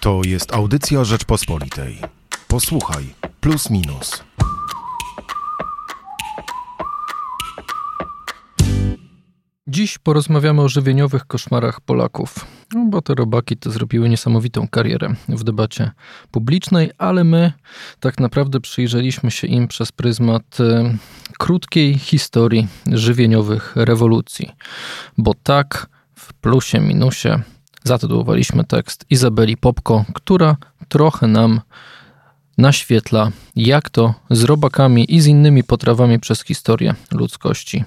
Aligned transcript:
To 0.00 0.20
jest 0.26 0.54
audycja 0.54 1.04
Rzeczpospolitej. 1.04 1.98
Posłuchaj, 2.48 3.04
plus 3.40 3.70
minus. 3.70 4.24
Dziś 9.66 9.98
porozmawiamy 9.98 10.62
o 10.62 10.68
żywieniowych 10.68 11.26
koszmarach 11.26 11.80
Polaków, 11.80 12.46
no, 12.74 12.84
bo 12.84 13.02
te 13.02 13.14
robaki 13.14 13.56
to 13.56 13.70
zrobiły 13.70 14.08
niesamowitą 14.08 14.68
karierę 14.68 15.14
w 15.28 15.44
debacie 15.44 15.90
publicznej, 16.30 16.90
ale 16.98 17.24
my 17.24 17.52
tak 18.00 18.20
naprawdę 18.20 18.60
przyjrzeliśmy 18.60 19.30
się 19.30 19.46
im 19.46 19.68
przez 19.68 19.92
pryzmat 19.92 20.60
e, 20.60 20.94
krótkiej 21.38 21.98
historii 21.98 22.68
żywieniowych 22.92 23.76
rewolucji, 23.76 24.50
bo 25.18 25.34
tak 25.42 25.86
w 26.14 26.34
plusie, 26.34 26.80
minusie 26.80 27.42
zatytułowaliśmy 27.84 28.64
tekst 28.64 29.04
Izabeli 29.10 29.56
Popko, 29.56 30.04
która 30.14 30.56
trochę 30.88 31.26
nam 31.26 31.60
naświetla, 32.58 33.30
jak 33.56 33.90
to 33.90 34.14
z 34.30 34.44
robakami 34.44 35.14
i 35.14 35.20
z 35.20 35.26
innymi 35.26 35.64
potrawami 35.64 36.20
przez 36.20 36.44
historię 36.44 36.94
ludzkości 37.12 37.84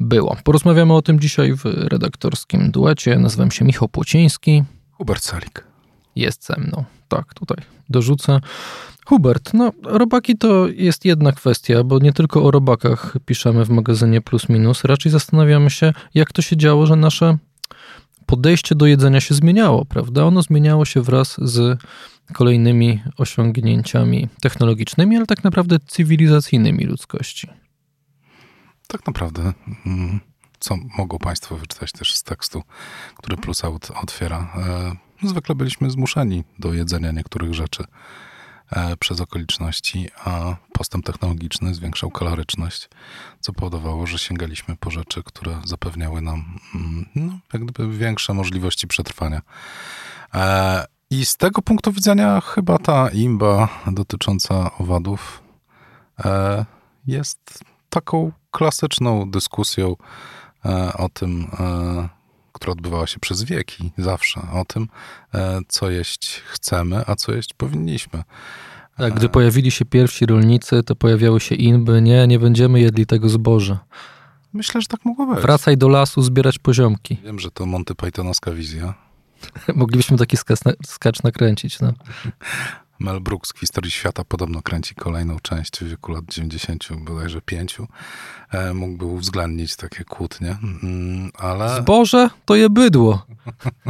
było. 0.00 0.36
Porozmawiamy 0.44 0.94
o 0.94 1.02
tym 1.02 1.20
dzisiaj 1.20 1.54
w 1.54 1.64
redaktorskim 1.64 2.70
duecie. 2.70 3.18
Nazywam 3.18 3.50
się 3.50 3.64
Michał 3.64 3.88
Płociński. 3.88 4.64
Hubert 4.90 5.24
Salik. 5.24 5.64
Jest 6.16 6.46
ze 6.46 6.60
mną. 6.60 6.84
Tak, 7.08 7.34
tutaj 7.34 7.64
dorzucę. 7.88 8.40
Hubert, 9.06 9.54
no 9.54 9.72
robaki 9.82 10.38
to 10.38 10.68
jest 10.68 11.04
jedna 11.04 11.32
kwestia, 11.32 11.84
bo 11.84 11.98
nie 11.98 12.12
tylko 12.12 12.44
o 12.44 12.50
robakach 12.50 13.16
piszemy 13.26 13.64
w 13.64 13.70
magazynie 13.70 14.20
Plus 14.20 14.48
Minus. 14.48 14.84
Raczej 14.84 15.12
zastanawiamy 15.12 15.70
się, 15.70 15.92
jak 16.14 16.32
to 16.32 16.42
się 16.42 16.56
działo, 16.56 16.86
że 16.86 16.96
nasze 16.96 17.38
podejście 18.32 18.74
do 18.74 18.86
jedzenia 18.86 19.20
się 19.20 19.34
zmieniało, 19.34 19.84
prawda? 19.84 20.24
Ono 20.24 20.42
zmieniało 20.42 20.84
się 20.84 21.02
wraz 21.02 21.36
z 21.38 21.80
kolejnymi 22.32 23.02
osiągnięciami 23.16 24.28
technologicznymi, 24.40 25.16
ale 25.16 25.26
tak 25.26 25.44
naprawdę 25.44 25.78
cywilizacyjnymi 25.86 26.84
ludzkości. 26.84 27.48
Tak 28.86 29.06
naprawdę, 29.06 29.52
mm, 29.86 30.20
co 30.58 30.76
mogą 30.98 31.18
Państwo 31.18 31.56
wyczytać 31.56 31.92
też 31.92 32.14
z 32.14 32.22
tekstu, 32.22 32.62
który 33.16 33.36
Plus 33.36 33.64
Out 33.64 33.90
otwiera. 34.02 34.52
E, 35.22 35.28
zwykle 35.28 35.54
byliśmy 35.54 35.90
zmuszeni 35.90 36.44
do 36.58 36.72
jedzenia 36.72 37.12
niektórych 37.12 37.54
rzeczy 37.54 37.84
przez 39.00 39.20
okoliczności, 39.20 40.08
a 40.24 40.56
postęp 40.72 41.06
technologiczny 41.06 41.74
zwiększał 41.74 42.10
kaloryczność, 42.10 42.88
co 43.40 43.52
powodowało, 43.52 44.06
że 44.06 44.18
sięgaliśmy 44.18 44.76
po 44.76 44.90
rzeczy, 44.90 45.22
które 45.22 45.60
zapewniały 45.64 46.20
nam 46.20 46.58
mm, 46.74 47.06
no, 47.14 47.38
jak 47.52 47.64
gdyby 47.64 47.98
większe 47.98 48.34
możliwości 48.34 48.86
przetrwania. 48.86 49.40
E, 50.34 50.84
I 51.10 51.24
z 51.24 51.36
tego 51.36 51.62
punktu 51.62 51.92
widzenia 51.92 52.40
chyba 52.40 52.78
ta 52.78 53.08
imba 53.10 53.68
dotycząca 53.86 54.70
owadów 54.78 55.42
jest 57.06 57.64
taką 57.90 58.32
klasyczną 58.50 59.30
dyskusją 59.30 59.96
e, 60.64 60.92
o 60.92 61.08
tym, 61.08 61.46
e, 61.60 62.08
która 62.52 62.72
odbywała 62.72 63.06
się 63.06 63.20
przez 63.20 63.42
wieki, 63.42 63.92
zawsze, 63.98 64.40
o 64.52 64.64
tym, 64.64 64.88
e, 65.34 65.60
co 65.68 65.90
jeść 65.90 66.42
chcemy, 66.46 67.04
a 67.06 67.16
co 67.16 67.32
jeść 67.32 67.54
powinniśmy. 67.54 68.22
Tak, 68.96 69.14
gdy 69.14 69.28
pojawili 69.28 69.70
się 69.70 69.84
pierwsi 69.84 70.26
rolnicy, 70.26 70.82
to 70.82 70.96
pojawiały 70.96 71.40
się 71.40 71.54
inby, 71.54 72.02
nie, 72.02 72.26
nie 72.26 72.38
będziemy 72.38 72.80
jedli 72.80 73.06
tego 73.06 73.28
zboża. 73.28 73.78
Myślę, 74.52 74.80
że 74.80 74.86
tak 74.86 75.04
mogło 75.04 75.26
być. 75.26 75.40
Wracaj 75.42 75.76
do 75.76 75.88
lasu 75.88 76.22
zbierać 76.22 76.58
poziomki. 76.58 77.18
Wiem, 77.24 77.38
że 77.38 77.50
to 77.50 77.66
Monty 77.66 77.94
Pythonowska 77.94 78.50
wizja. 78.50 78.94
Moglibyśmy 79.74 80.18
taki 80.18 80.36
skacz 80.86 81.22
nakręcić. 81.22 81.80
No. 81.80 81.92
Mel 83.02 83.20
Brooks 83.20 83.52
w 83.52 83.58
historii 83.58 83.90
świata 83.90 84.24
podobno 84.24 84.62
kręci 84.62 84.94
kolejną 84.94 85.36
część 85.42 85.78
w 85.78 85.88
wieku 85.88 86.12
lat 86.12 86.24
90, 86.24 86.88
bodajże 86.98 87.40
5. 87.40 87.78
E, 88.50 88.74
mógłby 88.74 89.04
uwzględnić 89.04 89.76
takie 89.76 90.04
kłótnie, 90.04 90.56
mm, 90.62 91.30
ale... 91.38 91.76
Zboże 91.76 92.30
to 92.44 92.54
je 92.54 92.70
bydło. 92.70 93.26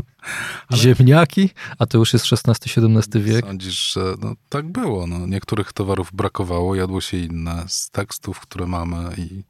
Ziemniaki, 0.74 1.50
a 1.78 1.86
to 1.86 1.98
już 1.98 2.12
jest 2.12 2.26
XVI-XVII 2.32 3.22
wiek. 3.22 3.46
Sądzisz, 3.46 3.92
że 3.92 4.14
no, 4.20 4.34
tak 4.48 4.68
było. 4.68 5.06
No, 5.06 5.26
niektórych 5.26 5.72
towarów 5.72 6.10
brakowało, 6.12 6.74
jadło 6.74 7.00
się 7.00 7.16
inne. 7.16 7.64
Z 7.68 7.90
tekstów, 7.90 8.40
które 8.40 8.66
mamy 8.66 9.14
i 9.16 9.42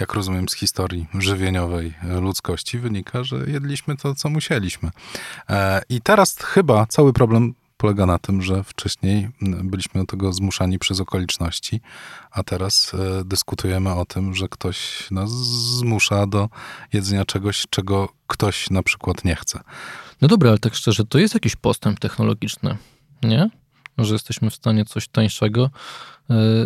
jak 0.00 0.14
rozumiem 0.14 0.48
z 0.48 0.54
historii 0.54 1.06
żywieniowej 1.18 1.94
ludzkości 2.20 2.78
wynika, 2.78 3.24
że 3.24 3.36
jedliśmy 3.46 3.96
to, 3.96 4.14
co 4.14 4.28
musieliśmy. 4.28 4.90
E, 5.50 5.82
I 5.88 6.00
teraz 6.00 6.36
chyba 6.38 6.86
cały 6.86 7.12
problem 7.12 7.54
polega 7.80 8.06
na 8.06 8.18
tym, 8.18 8.42
że 8.42 8.64
wcześniej 8.64 9.28
byliśmy 9.64 10.00
do 10.00 10.06
tego 10.06 10.32
zmuszani 10.32 10.78
przez 10.78 11.00
okoliczności, 11.00 11.80
a 12.30 12.42
teraz 12.42 12.94
e, 12.94 13.24
dyskutujemy 13.24 13.94
o 13.94 14.04
tym, 14.04 14.34
że 14.34 14.48
ktoś 14.48 15.10
nas 15.10 15.30
zmusza 15.78 16.26
do 16.26 16.48
jedzenia 16.92 17.24
czegoś, 17.24 17.66
czego 17.70 18.08
ktoś 18.26 18.70
na 18.70 18.82
przykład 18.82 19.24
nie 19.24 19.36
chce. 19.36 19.60
No 20.20 20.28
dobra, 20.28 20.50
ale 20.50 20.58
tak 20.58 20.74
szczerze, 20.74 21.04
to 21.04 21.18
jest 21.18 21.34
jakiś 21.34 21.56
postęp 21.56 21.98
technologiczny, 21.98 22.76
nie? 23.22 23.50
Że 23.98 24.12
jesteśmy 24.12 24.50
w 24.50 24.54
stanie 24.54 24.84
coś 24.84 25.08
tańszego 25.08 25.70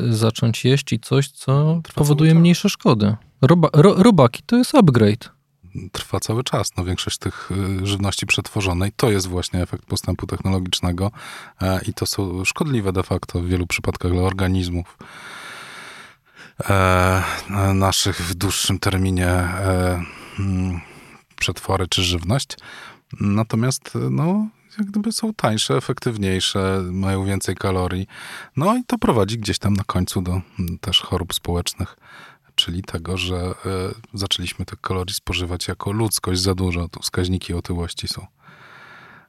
y, 0.08 0.12
zacząć 0.12 0.64
jeść 0.64 0.92
i 0.92 1.00
coś, 1.00 1.28
co 1.28 1.80
Trwa 1.84 1.94
powoduje 1.94 2.34
mniejsze 2.34 2.68
szkody. 2.68 3.16
Roba, 3.42 3.68
ro, 3.72 3.94
robaki 3.94 4.42
to 4.46 4.56
jest 4.56 4.74
upgrade 4.74 5.33
trwa 5.92 6.20
cały 6.20 6.44
czas. 6.44 6.76
No, 6.76 6.84
większość 6.84 7.18
tych 7.18 7.50
y, 7.82 7.86
żywności 7.86 8.26
przetworzonej 8.26 8.92
to 8.96 9.10
jest 9.10 9.26
właśnie 9.26 9.62
efekt 9.62 9.86
postępu 9.86 10.26
technologicznego 10.26 11.10
e, 11.62 11.80
i 11.88 11.94
to 11.94 12.06
są 12.06 12.44
szkodliwe 12.44 12.92
de 12.92 13.02
facto 13.02 13.40
w 13.40 13.46
wielu 13.46 13.66
przypadkach 13.66 14.12
dla 14.12 14.22
organizmów 14.22 14.98
e, 16.70 17.22
naszych 17.74 18.16
w 18.16 18.34
dłuższym 18.34 18.78
terminie 18.78 19.28
e, 19.28 20.02
mm, 20.38 20.80
przetwory 21.36 21.88
czy 21.88 22.02
żywność. 22.02 22.56
Natomiast 23.20 23.90
no, 24.10 24.48
jak 24.78 24.86
gdyby 24.86 25.12
są 25.12 25.34
tańsze, 25.34 25.76
efektywniejsze, 25.76 26.82
mają 26.92 27.24
więcej 27.24 27.54
kalorii. 27.54 28.06
No 28.56 28.76
i 28.76 28.84
to 28.84 28.98
prowadzi 28.98 29.38
gdzieś 29.38 29.58
tam 29.58 29.72
na 29.72 29.84
końcu 29.84 30.22
do 30.22 30.32
mm, 30.32 30.78
też 30.80 31.00
chorób 31.00 31.34
społecznych 31.34 31.96
czyli 32.54 32.82
tego, 32.82 33.16
że 33.16 33.36
e, 33.36 33.54
zaczęliśmy 34.14 34.64
tych 34.64 34.80
kalorii 34.80 35.14
spożywać 35.14 35.68
jako 35.68 35.92
ludzkość 35.92 36.40
za 36.40 36.54
dużo. 36.54 36.88
Tu 36.88 37.00
wskaźniki 37.00 37.54
otyłości 37.54 38.08
są 38.08 38.26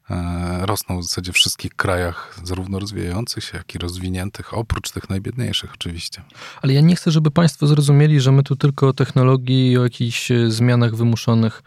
e, 0.09 0.66
rosną 0.66 1.00
w 1.00 1.03
zasadzie 1.03 1.31
w 1.31 1.35
wszystkich 1.35 1.75
krajach, 1.75 2.40
zarówno 2.44 2.80
rozwijających 2.80 3.44
się, 3.44 3.58
jak 3.58 3.75
i 3.75 3.78
rozwiniętych, 3.78 4.53
oprócz 4.53 4.91
tych 4.91 5.09
najbiedniejszych 5.09 5.74
oczywiście. 5.74 6.22
Ale 6.62 6.74
ja 6.74 6.81
nie 6.81 6.96
chcę, 6.96 7.12
żeby 7.12 7.31
Państwo 7.31 7.68
zrozumieli, 7.68 8.22
że 8.22 8.31
my 8.31 8.44
tu 8.44 8.56
tylko 8.56 8.88
o 8.88 8.94
technologii 8.94 9.72
i 9.72 9.78
o 9.78 9.84
jakichś 9.84 10.31
e, 10.31 10.52
zmianach 10.52 10.96
wymuszonych 10.96 11.64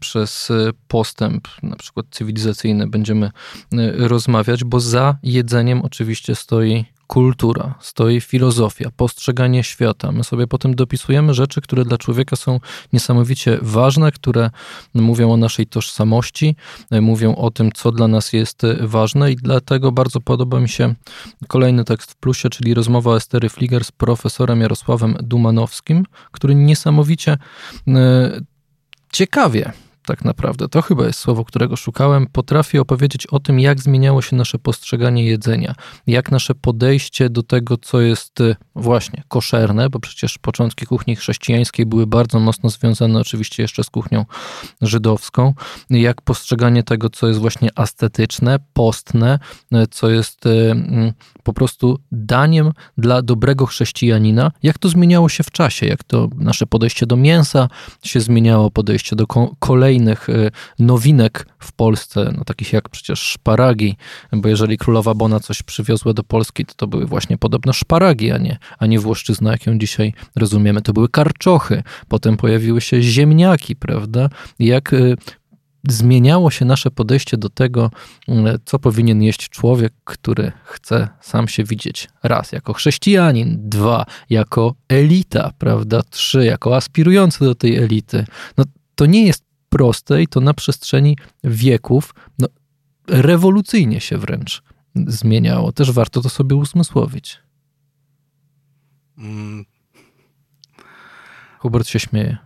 przez 0.00 0.52
postęp, 0.88 1.48
na 1.62 1.76
przykład 1.76 2.06
cywilizacyjny, 2.10 2.86
będziemy 2.86 3.30
rozmawiać, 3.96 4.64
bo 4.64 4.80
za 4.80 5.16
jedzeniem 5.22 5.82
oczywiście 5.82 6.34
stoi 6.34 6.84
kultura, 7.08 7.74
stoi 7.80 8.20
filozofia, 8.20 8.90
postrzeganie 8.96 9.64
świata. 9.64 10.12
My 10.12 10.24
sobie 10.24 10.46
potem 10.46 10.74
dopisujemy 10.74 11.34
rzeczy, 11.34 11.60
które 11.60 11.84
dla 11.84 11.98
człowieka 11.98 12.36
są 12.36 12.60
niesamowicie 12.92 13.58
ważne, 13.62 14.12
które 14.12 14.50
mówią 14.94 15.32
o 15.32 15.36
naszej 15.36 15.66
tożsamości, 15.66 16.56
mówią 16.90 17.34
o 17.34 17.50
tym, 17.50 17.72
co 17.72 17.92
dla 17.92 18.08
nas 18.08 18.32
jest 18.32 18.62
ważne 18.80 19.32
i 19.32 19.36
dlatego 19.36 19.92
bardzo 19.92 20.20
podoba 20.20 20.60
mi 20.60 20.68
się 20.68 20.94
kolejny 21.48 21.84
tekst 21.84 22.12
w 22.12 22.16
plusie, 22.16 22.50
czyli 22.50 22.74
rozmowa 22.74 23.16
Estery 23.16 23.48
Fliger 23.48 23.84
z 23.84 23.92
profesorem 23.92 24.60
Jarosławem 24.60 25.16
Dumanowskim, 25.22 26.04
który 26.32 26.54
niesamowicie 26.54 27.38
e, 27.88 28.40
ciekawie 29.12 29.72
tak 30.08 30.24
naprawdę, 30.24 30.68
to 30.68 30.82
chyba 30.82 31.06
jest 31.06 31.18
słowo, 31.18 31.44
którego 31.44 31.76
szukałem, 31.76 32.26
potrafi 32.26 32.78
opowiedzieć 32.78 33.26
o 33.26 33.40
tym, 33.40 33.60
jak 33.60 33.80
zmieniało 33.80 34.22
się 34.22 34.36
nasze 34.36 34.58
postrzeganie 34.58 35.24
jedzenia, 35.24 35.74
jak 36.06 36.30
nasze 36.30 36.54
podejście 36.54 37.30
do 37.30 37.42
tego, 37.42 37.76
co 37.76 38.00
jest 38.00 38.40
y, 38.40 38.56
właśnie 38.76 39.22
koszerne, 39.28 39.90
bo 39.90 40.00
przecież 40.00 40.38
początki 40.38 40.86
kuchni 40.86 41.16
chrześcijańskiej 41.16 41.86
były 41.86 42.06
bardzo 42.06 42.40
mocno 42.40 42.70
związane 42.70 43.20
oczywiście 43.20 43.62
jeszcze 43.62 43.84
z 43.84 43.90
kuchnią 43.90 44.24
żydowską, 44.80 45.54
jak 45.90 46.22
postrzeganie 46.22 46.82
tego, 46.82 47.10
co 47.10 47.28
jest 47.28 47.40
właśnie 47.40 47.68
ascetyczne, 47.74 48.58
postne, 48.72 49.38
y, 49.74 49.86
co 49.90 50.10
jest 50.10 50.46
y, 50.46 50.70
mm, 50.70 51.12
po 51.42 51.52
prostu 51.52 51.98
daniem 52.12 52.72
dla 52.98 53.22
dobrego 53.22 53.66
chrześcijanina, 53.66 54.50
jak 54.62 54.78
to 54.78 54.88
zmieniało 54.88 55.28
się 55.28 55.44
w 55.44 55.50
czasie, 55.50 55.86
jak 55.86 56.04
to 56.04 56.28
nasze 56.36 56.66
podejście 56.66 57.06
do 57.06 57.16
mięsa 57.16 57.68
się 58.02 58.20
zmieniało, 58.20 58.70
podejście 58.70 59.16
do 59.16 59.26
kolejnych 59.58 59.97
y, 60.06 60.50
nowinek 60.78 61.46
w 61.58 61.72
Polsce, 61.72 62.32
no 62.38 62.44
takich 62.44 62.72
jak 62.72 62.88
przecież 62.88 63.20
szparagi, 63.20 63.96
bo 64.32 64.48
jeżeli 64.48 64.78
królowa 64.78 65.14
Bona 65.14 65.40
coś 65.40 65.62
przywiozła 65.62 66.12
do 66.12 66.24
Polski, 66.24 66.66
to 66.66 66.74
to 66.74 66.86
były 66.86 67.06
właśnie 67.06 67.38
podobno 67.38 67.72
szparagi, 67.72 68.32
a 68.32 68.38
nie, 68.38 68.58
a 68.78 68.86
nie 68.86 69.00
włoszczyzna, 69.00 69.52
jak 69.52 69.66
ją 69.66 69.78
dzisiaj 69.78 70.12
rozumiemy. 70.36 70.82
To 70.82 70.92
były 70.92 71.08
karczochy, 71.08 71.82
potem 72.08 72.36
pojawiły 72.36 72.80
się 72.80 73.02
ziemniaki, 73.02 73.76
prawda? 73.76 74.28
Jak 74.58 74.92
y, 74.92 75.16
zmieniało 75.88 76.50
się 76.50 76.64
nasze 76.64 76.90
podejście 76.90 77.36
do 77.36 77.48
tego, 77.48 77.90
mm, 78.28 78.58
co 78.64 78.78
powinien 78.78 79.22
jeść 79.22 79.48
człowiek, 79.48 79.92
który 80.04 80.52
chce 80.64 81.08
sam 81.20 81.48
się 81.48 81.64
widzieć. 81.64 82.08
Raz, 82.22 82.52
jako 82.52 82.72
chrześcijanin, 82.72 83.58
dwa, 83.60 84.04
jako 84.30 84.74
elita, 84.88 85.52
prawda? 85.58 86.02
Trzy, 86.10 86.44
jako 86.44 86.76
aspirujący 86.76 87.44
do 87.44 87.54
tej 87.54 87.76
elity. 87.76 88.24
No, 88.56 88.64
to 88.94 89.06
nie 89.06 89.26
jest 89.26 89.47
proste 89.68 90.22
i 90.22 90.26
to 90.26 90.40
na 90.40 90.54
przestrzeni 90.54 91.16
wieków 91.44 92.14
no, 92.38 92.48
rewolucyjnie 93.08 94.00
się 94.00 94.18
wręcz 94.18 94.62
zmieniało. 95.06 95.72
Też 95.72 95.92
warto 95.92 96.20
to 96.20 96.28
sobie 96.28 96.56
uzmysłowić. 96.56 97.38
Mm. 99.18 99.64
Hubert 101.58 101.88
się 101.88 102.00
śmieje. 102.00 102.38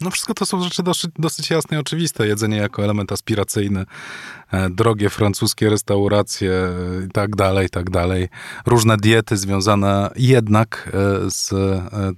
No 0.00 0.10
wszystko 0.10 0.34
to 0.34 0.46
są 0.46 0.62
rzeczy 0.62 0.82
dosyć, 0.82 1.10
dosyć 1.18 1.50
jasne 1.50 1.76
i 1.76 1.80
oczywiste. 1.80 2.26
Jedzenie 2.26 2.56
jako 2.56 2.84
element 2.84 3.12
aspiracyjny, 3.12 3.84
drogie 4.70 5.10
francuskie 5.10 5.70
restauracje 5.70 6.52
e, 6.52 7.04
i 7.06 7.10
tak 7.10 7.36
dalej, 7.36 7.66
i 7.66 7.70
tak 7.70 7.90
dalej. 7.90 8.28
Różne 8.66 8.96
diety 8.96 9.36
związane 9.36 10.10
jednak 10.16 10.90
e, 10.94 11.30
z 11.30 11.54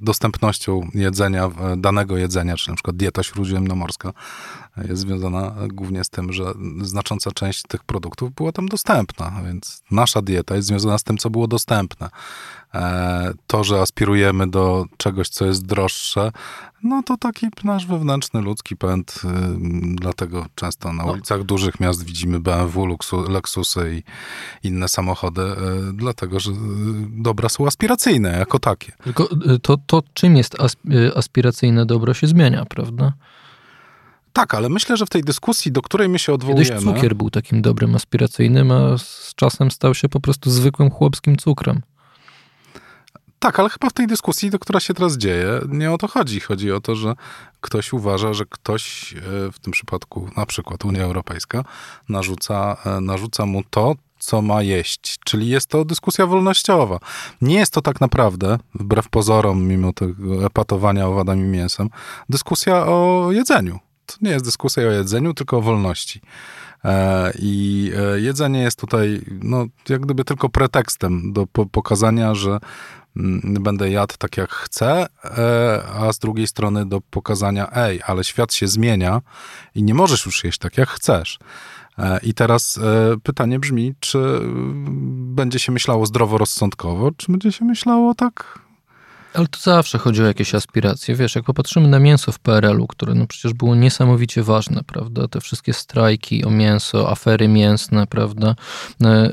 dostępnością 0.01 0.89
jedzenia, 0.95 1.51
danego 1.77 2.17
jedzenia, 2.17 2.57
czy 2.57 2.71
na 2.71 2.75
przykład 2.75 2.97
dieta 2.97 3.23
śródziemnomorska 3.23 4.13
jest 4.89 5.03
związana 5.03 5.55
głównie 5.69 6.05
z 6.05 6.09
tym, 6.09 6.33
że 6.33 6.45
znacząca 6.83 7.31
część 7.31 7.63
tych 7.63 7.85
produktów 7.85 8.35
była 8.35 8.53
tam 8.53 8.69
dostępna, 8.69 9.33
więc 9.47 9.83
nasza 9.91 10.23
dieta 10.23 10.57
jest 10.57 10.69
związana 10.69 10.99
z 10.99 11.03
tym, 11.03 11.19
co 11.19 11.31
było 11.31 11.49
dostępne. 11.49 12.11
E, 12.75 13.33
to, 13.47 13.65
że 13.65 13.81
aspirujemy 13.81 14.47
do 14.47 14.87
czegoś, 14.97 15.29
co 15.29 15.47
jest 15.47 15.67
droższe, 15.67 16.33
no 16.83 17.03
to 17.03 17.17
taki 17.17 17.47
nasz 17.65 17.87
wewnętrzny 17.87 18.41
ludzki 18.41 18.77
pęd, 18.77 19.21
y, 19.25 19.29
dlatego 19.95 20.47
często 20.55 20.93
na 20.93 21.05
no. 21.05 21.13
ulicach 21.13 21.43
dużych 21.43 21.81
miast 21.81 22.05
widzimy 22.05 22.26
BMW, 22.27 22.97
Lexusy 23.29 24.03
i 24.63 24.69
inne 24.69 24.89
samochody, 24.89 25.43
y, 25.43 25.93
dlatego, 25.93 26.41
że 26.41 26.51
y, 26.51 26.55
dobra 27.09 27.49
są 27.49 27.67
aspiracyjne 27.67 28.39
jako 28.39 28.59
takie. 28.59 28.93
Tylko 29.05 29.29
to, 29.63 29.77
to 29.87 30.03
czym 30.15 30.37
jest 30.37 30.57
aspiracyjne 31.15 31.87
dobro 31.87 32.15
się 32.15 32.27
zmienia, 32.27 32.65
prawda? 32.65 33.13
Tak, 34.33 34.55
ale 34.55 34.69
myślę, 34.69 34.97
że 34.97 35.07
w 35.07 35.11
tej 35.11 35.23
dyskusji, 35.23 35.73
do 35.73 35.83
której 35.83 36.09
my 36.09 36.19
się 36.19 36.33
odwołujemy... 36.33 36.81
Kiedyś 36.81 36.85
cukier 36.85 37.15
był 37.15 37.31
takim 37.31 37.63
dobrym, 37.63 37.95
aspiracyjnym, 37.95 38.71
a 38.71 38.99
z 38.99 39.33
czasem 39.37 39.71
stał 39.71 39.95
się 39.95 40.09
po 40.09 40.21
prostu 40.21 40.51
zwykłym 40.51 40.91
chłopskim 40.91 41.37
cukrem. 41.37 41.83
Tak, 43.47 43.61
ale 43.61 43.69
chyba 43.71 43.91
w 43.91 43.93
tej 43.93 44.07
dyskusji, 44.07 44.51
do 44.51 44.59
która 44.59 44.81
się 44.81 44.95
teraz 44.95 45.17
dzieje, 45.17 45.61
nie 45.69 45.93
o 45.93 45.99
to 45.99 46.09
chodzi. 46.09 46.41
Chodzi 46.41 46.73
o 46.73 46.81
to, 46.81 46.97
że 46.97 47.15
ktoś 47.61 47.93
uważa, 47.93 48.33
że 48.33 48.45
ktoś, 48.47 49.13
e, 49.13 49.53
w 49.53 49.59
tym 49.59 49.73
przypadku 49.73 50.31
na 50.37 50.47
przykład 50.47 50.85
Unia 50.85 51.03
Europejska, 51.03 51.65
narzuca, 52.09 52.77
e, 52.87 53.01
narzuca 53.01 53.47
mu 53.47 53.63
to, 53.71 53.95
co 54.19 54.43
ma 54.43 54.63
jeść. 54.63 55.19
Czyli 55.25 55.49
jest 55.49 55.67
to 55.67 55.85
dyskusja 55.85 56.27
wolnościowa. 56.27 56.99
Nie 57.41 57.55
jest 57.55 57.73
to 57.73 57.83
tak 57.83 58.01
naprawdę, 58.01 58.59
wbrew 58.75 59.09
pozorom, 59.09 59.63
mimo 59.63 59.93
tego 59.93 60.47
epatowania 60.47 61.07
owadami 61.07 61.43
mięsem, 61.43 61.91
dyskusja 62.29 62.87
o 62.87 63.29
jedzeniu. 63.33 63.79
To 64.07 64.15
nie 64.21 64.31
jest 64.31 64.45
dyskusja 64.45 64.83
o 64.83 64.91
jedzeniu, 64.91 65.35
tylko 65.35 65.59
o 65.59 65.63
wolności. 65.63 66.21
E, 66.85 67.33
I 67.39 67.93
jedzenie 68.17 68.63
jest 68.63 68.81
tutaj, 68.81 69.21
no, 69.43 69.67
jak 69.89 70.01
gdyby 70.01 70.25
tylko 70.25 70.49
pretekstem 70.49 71.33
do 71.33 71.47
pokazania, 71.47 72.35
że 72.35 72.59
będę 73.61 73.91
jadł 73.91 74.15
tak 74.19 74.37
jak 74.37 74.51
chcę, 74.51 75.07
e, 75.25 75.83
a 75.95 76.13
z 76.13 76.19
drugiej 76.19 76.47
strony 76.47 76.87
do 76.87 77.01
pokazania, 77.01 77.69
ej, 77.77 78.01
ale 78.07 78.25
świat 78.25 78.55
się 78.55 78.69
zmienia 78.69 79.21
i 79.75 79.83
nie 79.83 79.95
możesz 79.95 80.27
już 80.27 80.45
jeść 80.45 80.59
tak 80.59 80.79
jak 80.79 80.89
chcesz. 80.89 81.39
E, 81.99 82.19
I 82.23 82.35
teraz 82.35 82.79
e, 82.79 83.17
pytanie 83.23 83.59
brzmi, 83.59 83.95
czy 84.01 84.41
będzie 85.35 85.59
się 85.59 85.73
myślało 85.73 86.07
zdroworozsądkowo, 86.07 87.11
czy 87.17 87.33
będzie 87.33 87.53
się 87.53 87.65
myślało 87.65 88.15
tak 88.15 88.67
ale 89.35 89.47
to 89.47 89.61
zawsze 89.61 89.99
chodzi 89.99 90.23
o 90.23 90.27
jakieś 90.27 90.55
aspiracje. 90.55 91.15
Wiesz, 91.15 91.35
jak 91.35 91.45
popatrzymy 91.45 91.89
na 91.89 91.99
mięso 91.99 92.33
w 92.33 92.39
PRL-u, 92.39 92.87
które 92.87 93.15
no 93.15 93.27
przecież 93.27 93.53
było 93.53 93.75
niesamowicie 93.75 94.43
ważne, 94.43 94.81
prawda? 94.87 95.29
Te 95.29 95.41
wszystkie 95.41 95.73
strajki 95.73 96.45
o 96.45 96.51
mięso, 96.51 97.11
afery 97.11 97.49
mięsne, 97.49 98.07
prawda? 98.07 98.55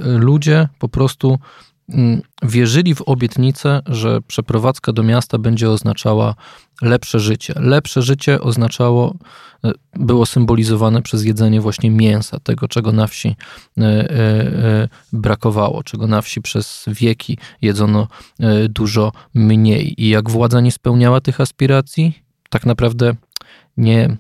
Ludzie 0.04 0.68
po 0.80 0.90
prostu 0.90 1.40
Mm, 1.40 1.73
wierzyli 2.44 2.96
w 2.96 3.02
obietnicę, 3.02 3.82
że 3.86 4.22
przeprowadzka 4.22 4.94
do 4.94 5.04
miasta 5.04 5.38
będzie 5.38 5.70
oznaczała 5.70 6.36
lepsze 6.82 7.20
życie. 7.20 7.54
Lepsze 7.58 8.02
życie 8.02 8.42
oznaczało, 8.42 9.16
e, 9.64 9.72
było 9.96 10.26
symbolizowane 10.26 11.02
przez 11.02 11.24
jedzenie 11.24 11.62
właśnie 11.62 11.92
mięsa, 11.92 12.40
tego, 12.40 12.68
czego 12.68 12.92
na 12.92 13.08
wsi 13.08 13.36
e, 13.78 13.84
e, 13.84 14.90
brakowało, 15.14 15.84
czego 15.84 16.08
na 16.08 16.22
wsi 16.22 16.42
przez 16.42 16.86
wieki 16.88 17.38
jedzono 17.62 18.08
dużo 18.70 19.12
mniej. 19.34 20.02
I 20.04 20.10
jak 20.10 20.30
władza 20.30 20.62
nie 20.62 20.72
spełniała 20.72 21.22
tych 21.22 21.42
aspiracji, 21.42 22.24
tak 22.50 22.66
naprawdę 22.66 23.16
nie 23.78 24.18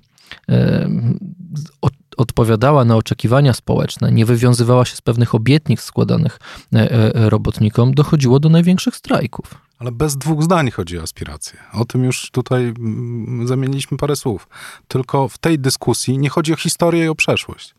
odpowiadała 2.18 2.86
na 2.86 2.96
oczekiwania 2.96 3.54
społeczne, 3.54 4.12
nie 4.12 4.26
wywiązywała 4.26 4.86
się 4.86 4.96
z 4.96 5.02
pewnych 5.02 5.36
obietnic 5.36 5.82
składanych 5.82 6.40
e, 6.74 6.92
e, 6.92 7.30
robotnikom, 7.30 7.94
dochodziło 7.94 8.40
do 8.40 8.50
największych 8.50 8.96
strajków. 8.96 9.56
Ale 9.80 9.92
bez 9.92 10.18
dwóch 10.18 10.44
zdań 10.44 10.72
chodzi 10.72 11.00
o 11.00 11.02
aspiracje. 11.02 11.60
O 11.74 11.86
tym 11.86 12.04
już 12.04 12.32
tutaj 12.32 12.64
mm, 12.64 13.48
zamieniliśmy 13.48 13.98
parę 13.98 14.16
słów. 14.16 14.48
Tylko 14.88 15.28
w 15.28 15.38
tej 15.38 15.60
dyskusji 15.60 16.18
nie 16.18 16.30
chodzi 16.30 16.54
o 16.54 16.56
historię 16.56 17.06
i 17.06 17.08
o 17.08 17.16
przeszłość. 17.16 17.76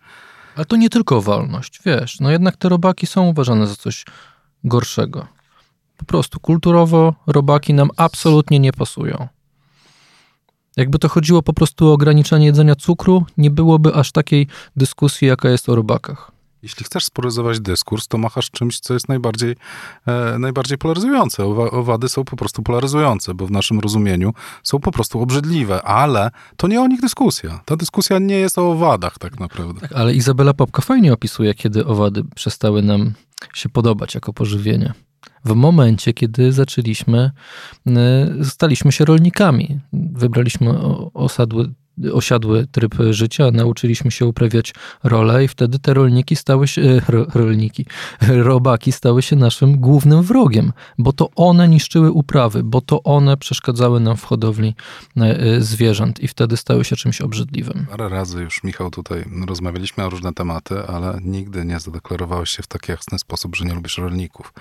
Ale 0.56 0.64
to 0.64 0.76
nie 0.76 0.90
tylko 0.90 1.16
o 1.16 1.20
wolność, 1.20 1.81
wiesz. 1.86 2.20
No 2.20 2.31
jednak 2.31 2.56
te 2.56 2.69
robaki 2.69 3.06
są 3.06 3.26
uważane 3.26 3.66
za 3.66 3.76
coś 3.76 4.04
gorszego. 4.64 5.26
Po 5.96 6.04
prostu 6.04 6.40
kulturowo 6.40 7.14
robaki 7.26 7.75
nam 7.75 7.90
absolutnie 7.96 8.58
nie 8.58 8.72
pasują. 8.72 9.28
Jakby 10.76 10.99
to 10.99 11.09
chodziło 11.09 11.43
po 11.43 11.53
prostu 11.53 11.88
o 11.88 11.93
ograniczenie 11.93 12.47
jedzenia 12.47 12.75
cukru, 12.75 13.26
nie 13.37 13.50
byłoby 13.50 13.94
aż 13.94 14.12
takiej 14.12 14.47
dyskusji, 14.76 15.29
jaka 15.29 15.50
jest 15.50 15.69
o 15.69 15.75
robakach. 15.75 16.31
Jeśli 16.62 16.85
chcesz 16.85 17.05
spolaryzować 17.05 17.61
dyskurs, 17.61 18.09
to 18.09 18.19
machasz 18.19 18.50
czymś, 18.50 18.81
co 18.81 18.94
jest 18.94 19.09
najbardziej, 19.09 19.56
e, 20.06 20.38
najbardziej 20.38 20.79
polaryzujące. 20.79 21.44
Owady 21.71 22.09
są 22.09 22.25
po 22.25 22.37
prostu 22.37 22.62
polaryzujące, 22.62 23.35
bo 23.35 23.47
w 23.47 23.50
naszym 23.50 23.81
rozumieniu 23.81 24.32
są 24.62 24.81
po 24.81 24.93
prostu 24.93 25.21
obrzydliwe, 25.21 25.82
ale 25.82 26.31
to 26.56 26.69
nie 26.69 26.81
o 26.81 26.87
nich 26.87 27.00
dyskusja. 27.00 27.61
Ta 27.65 27.77
dyskusja 27.77 28.19
nie 28.19 28.37
jest 28.37 28.59
o 28.59 28.70
owadach 28.70 29.19
tak 29.19 29.41
naprawdę. 29.41 29.81
Tak, 29.81 29.93
ale 29.93 30.15
Izabela 30.15 30.55
Popka 30.55 30.82
fajnie 30.82 31.12
opisuje, 31.12 31.55
kiedy 31.55 31.87
owady 31.87 32.25
przestały 32.34 32.82
nam 32.82 33.13
się 33.55 33.69
podobać 33.69 34.15
jako 34.15 34.32
pożywienie 34.32 34.93
w 35.44 35.54
momencie, 35.54 36.12
kiedy 36.12 36.52
zaczęliśmy, 36.52 37.31
y, 38.40 38.44
staliśmy 38.44 38.93
się 38.93 39.04
rolnikami. 39.04 39.81
Wybraliśmy 39.93 40.78
osadły 41.14 41.74
osiadły 42.13 42.67
tryb 42.67 42.94
życia, 43.10 43.51
nauczyliśmy 43.51 44.10
się 44.10 44.27
uprawiać 44.27 44.74
rolę 45.03 45.44
i 45.44 45.48
wtedy 45.48 45.79
te 45.79 45.94
rolniki 45.94 46.36
stały 46.36 46.69
się, 46.69 46.82
e, 46.82 47.01
ro, 47.08 47.27
rolniki, 47.34 47.86
robaki 48.51 48.93
stały 48.93 49.22
się 49.22 49.36
naszym 49.36 49.77
głównym 49.77 50.22
wrogiem, 50.22 50.72
bo 50.98 51.13
to 51.13 51.31
one 51.36 51.69
niszczyły 51.69 52.13
uprawy, 52.13 52.63
bo 52.65 52.81
to 52.81 53.03
one 53.03 53.36
przeszkadzały 53.36 54.01
nam 54.01 54.17
w 54.17 54.24
hodowli 54.24 54.74
e, 55.17 55.41
e, 55.41 55.60
zwierząt 55.60 56.20
i 56.20 56.29
wtedy 56.29 56.56
stały 56.56 56.84
się 56.84 56.96
czymś 56.96 57.20
obrzydliwym. 57.20 57.86
Parę 57.91 58.08
razy 58.08 58.43
już, 58.43 58.65
Michał, 58.65 58.91
tutaj 58.91 59.24
rozmawialiśmy 59.46 60.05
o 60.05 60.10
różne 60.10 60.32
tematy, 60.32 60.86
ale 60.86 61.19
nigdy 61.22 61.65
nie 61.65 61.81
zadeklarowałeś 61.81 62.51
się 62.51 62.63
w 62.63 62.67
taki 62.67 62.93
jasny 62.93 63.19
sposób, 63.19 63.56
że 63.56 63.65
nie 63.65 63.74
lubisz 63.74 63.98
rolników. 63.98 64.53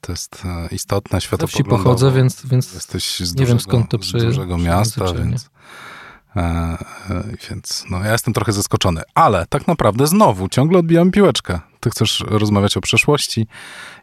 To 0.00 0.12
jest 0.12 0.42
istotne, 0.70 1.20
światopoglądowo. 1.20 1.76
wsi 1.76 1.84
pochodzę, 1.84 2.12
więc, 2.12 2.46
więc 2.46 2.74
Jesteś 2.74 3.18
z 3.20 3.20
nie 3.20 3.26
dużego, 3.26 3.46
wiem 3.48 3.60
skąd 3.60 3.90
to 3.90 3.98
przyjeżdża. 3.98 4.30
z 4.30 4.34
dużego 4.34 4.58
miasta, 4.58 5.12
więc 5.12 5.50
więc 7.50 7.84
no, 7.90 8.04
ja 8.04 8.12
jestem 8.12 8.34
trochę 8.34 8.52
zaskoczony. 8.52 9.02
Ale 9.14 9.46
tak 9.48 9.68
naprawdę 9.68 10.06
znowu 10.06 10.48
ciągle 10.48 10.78
odbijam 10.78 11.10
piłeczkę. 11.10 11.60
Ty 11.80 11.90
chcesz 11.90 12.24
rozmawiać 12.26 12.76
o 12.76 12.80
przeszłości. 12.80 13.46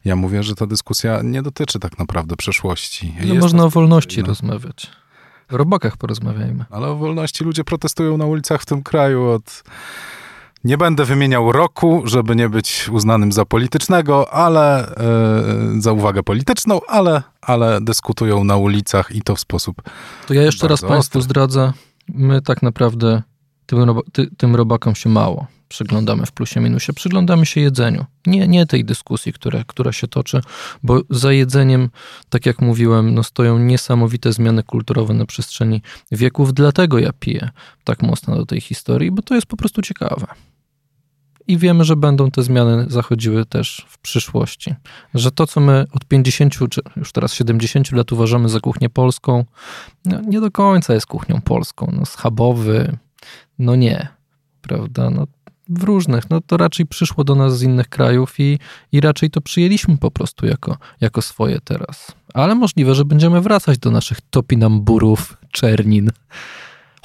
Ja 0.05 0.15
mówię, 0.15 0.43
że 0.43 0.55
ta 0.55 0.65
dyskusja 0.65 1.21
nie 1.23 1.41
dotyczy 1.41 1.79
tak 1.79 1.99
naprawdę 1.99 2.35
przeszłości. 2.35 3.15
No 3.25 3.35
można 3.35 3.63
o 3.63 3.69
wolności 3.69 4.21
no. 4.21 4.27
rozmawiać. 4.27 4.91
O 5.51 5.57
robakach 5.57 5.97
porozmawiajmy. 5.97 6.65
Ale 6.69 6.87
o 6.87 6.95
wolności 6.95 7.43
ludzie 7.43 7.63
protestują 7.63 8.17
na 8.17 8.25
ulicach 8.25 8.61
w 8.61 8.65
tym 8.65 8.83
kraju 8.83 9.29
od... 9.29 9.63
Nie 10.63 10.77
będę 10.77 11.05
wymieniał 11.05 11.51
roku, 11.51 12.01
żeby 12.05 12.35
nie 12.35 12.49
być 12.49 12.89
uznanym 12.91 13.31
za 13.31 13.45
politycznego, 13.45 14.33
ale 14.33 14.93
yy, 15.73 15.81
za 15.81 15.91
uwagę 15.91 16.23
polityczną, 16.23 16.79
ale, 16.87 17.23
ale 17.41 17.81
dyskutują 17.81 18.43
na 18.43 18.57
ulicach 18.57 19.15
i 19.15 19.21
to 19.21 19.35
w 19.35 19.39
sposób. 19.39 19.81
To 20.27 20.33
ja 20.33 20.41
jeszcze 20.41 20.67
raz 20.67 20.81
Państwu 20.81 21.21
zdradzę 21.21 21.73
my 22.07 22.41
tak 22.41 22.61
naprawdę 22.61 23.21
tym, 23.65 23.79
ty, 24.11 24.27
tym 24.37 24.55
robakom 24.55 24.95
się 24.95 25.09
mało 25.09 25.47
przyglądamy 25.73 26.25
w 26.25 26.31
plusie 26.31 26.59
minusie? 26.59 26.93
Przyglądamy 26.93 27.45
się 27.45 27.61
jedzeniu. 27.61 28.05
Nie, 28.25 28.47
nie 28.47 28.65
tej 28.65 28.85
dyskusji, 28.85 29.33
która, 29.33 29.63
która 29.67 29.91
się 29.91 30.07
toczy, 30.07 30.41
bo 30.83 31.01
za 31.09 31.33
jedzeniem, 31.33 31.89
tak 32.29 32.45
jak 32.45 32.61
mówiłem, 32.61 33.13
no 33.13 33.23
stoją 33.23 33.59
niesamowite 33.59 34.33
zmiany 34.33 34.63
kulturowe 34.63 35.13
na 35.13 35.25
przestrzeni 35.25 35.81
wieków. 36.11 36.53
Dlatego 36.53 36.99
ja 36.99 37.11
piję 37.19 37.49
tak 37.83 38.01
mocno 38.01 38.35
do 38.35 38.45
tej 38.45 38.61
historii, 38.61 39.11
bo 39.11 39.21
to 39.21 39.35
jest 39.35 39.47
po 39.47 39.57
prostu 39.57 39.81
ciekawe. 39.81 40.27
I 41.47 41.57
wiemy, 41.57 41.83
że 41.83 41.95
będą 41.95 42.31
te 42.31 42.43
zmiany 42.43 42.85
zachodziły 42.89 43.45
też 43.45 43.85
w 43.89 43.97
przyszłości. 43.97 44.75
Że 45.13 45.31
to, 45.31 45.47
co 45.47 45.59
my 45.59 45.85
od 45.91 46.05
50 46.05 46.53
czy 46.69 46.81
już 46.97 47.11
teraz 47.11 47.33
70 47.33 47.91
lat 47.91 48.11
uważamy 48.11 48.49
za 48.49 48.59
kuchnię 48.59 48.89
polską, 48.89 49.45
no 50.05 50.21
nie 50.21 50.41
do 50.41 50.51
końca 50.51 50.93
jest 50.93 51.05
kuchnią 51.05 51.41
polską. 51.41 51.91
No, 51.93 52.05
schabowy, 52.05 52.97
no 53.59 53.75
nie, 53.75 54.07
prawda? 54.61 55.09
No, 55.09 55.27
w 55.69 55.83
różnych, 55.83 56.29
no 56.29 56.41
to 56.41 56.57
raczej 56.57 56.85
przyszło 56.85 57.23
do 57.23 57.35
nas 57.35 57.57
z 57.57 57.61
innych 57.61 57.89
krajów 57.89 58.39
i, 58.39 58.59
i 58.91 59.01
raczej 59.01 59.29
to 59.29 59.41
przyjęliśmy 59.41 59.97
po 59.97 60.11
prostu 60.11 60.45
jako, 60.45 60.77
jako 61.01 61.21
swoje 61.21 61.59
teraz. 61.63 62.11
Ale 62.33 62.55
możliwe, 62.55 62.95
że 62.95 63.05
będziemy 63.05 63.41
wracać 63.41 63.77
do 63.77 63.91
naszych 63.91 64.21
topinamburów, 64.21 65.37
czernin. 65.51 66.11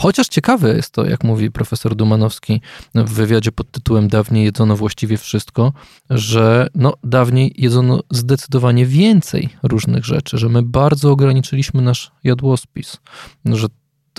Chociaż 0.01 0.29
ciekawe 0.29 0.77
jest 0.77 0.91
to, 0.91 1.05
jak 1.05 1.25
mówi 1.25 1.51
profesor 1.51 1.95
Dumanowski 1.95 2.61
w 2.95 3.13
wywiadzie 3.13 3.53
pod 3.53 3.71
tytułem 3.71 4.09
Dawniej 4.09 4.45
jedzono 4.45 4.77
właściwie 4.77 5.17
wszystko, 5.17 5.73
że 6.11 6.69
no, 6.75 6.95
dawniej 7.05 7.55
jedzono 7.59 8.01
zdecydowanie 8.11 8.87
więcej 8.87 9.49
różnych 9.63 10.05
rzeczy, 10.05 10.39
że 10.39 10.49
my 10.49 10.63
bardzo 10.63 11.11
ograniczyliśmy 11.11 11.83
nasz 11.83 12.11
jadłospis, 12.25 12.97
że 13.45 13.67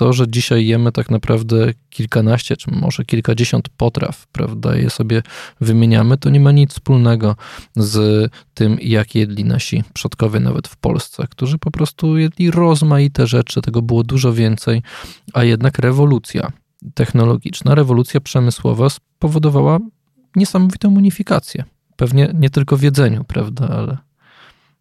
to, 0.00 0.12
że 0.12 0.28
dzisiaj 0.28 0.66
jemy 0.66 0.92
tak 0.92 1.10
naprawdę 1.10 1.72
kilkanaście, 1.90 2.56
czy 2.56 2.70
może 2.70 3.04
kilkadziesiąt 3.04 3.68
potraw, 3.68 4.26
prawda, 4.26 4.76
je 4.76 4.90
sobie 4.90 5.22
wymieniamy, 5.60 6.16
to 6.18 6.30
nie 6.30 6.40
ma 6.40 6.52
nic 6.52 6.70
wspólnego 6.70 7.36
z 7.76 8.30
tym, 8.54 8.78
jak 8.82 9.14
jedli 9.14 9.44
nasi 9.44 9.84
przodkowie 9.92 10.40
nawet 10.40 10.68
w 10.68 10.76
Polsce, 10.76 11.26
którzy 11.30 11.58
po 11.58 11.70
prostu 11.70 12.18
jedli 12.18 12.50
rozmaite 12.50 13.26
rzeczy, 13.26 13.62
tego 13.62 13.82
było 13.82 14.02
dużo 14.02 14.32
więcej, 14.32 14.82
a 15.32 15.44
jednak 15.44 15.78
rewolucja 15.78 16.52
technologiczna, 16.94 17.74
rewolucja 17.74 18.20
przemysłowa 18.20 18.90
spowodowała 18.90 19.78
niesamowitą 20.36 20.94
unifikację. 20.94 21.64
Pewnie 21.96 22.30
nie 22.34 22.50
tylko 22.50 22.76
w 22.76 22.82
jedzeniu, 22.82 23.24
prawda, 23.24 23.68
ale 23.68 24.09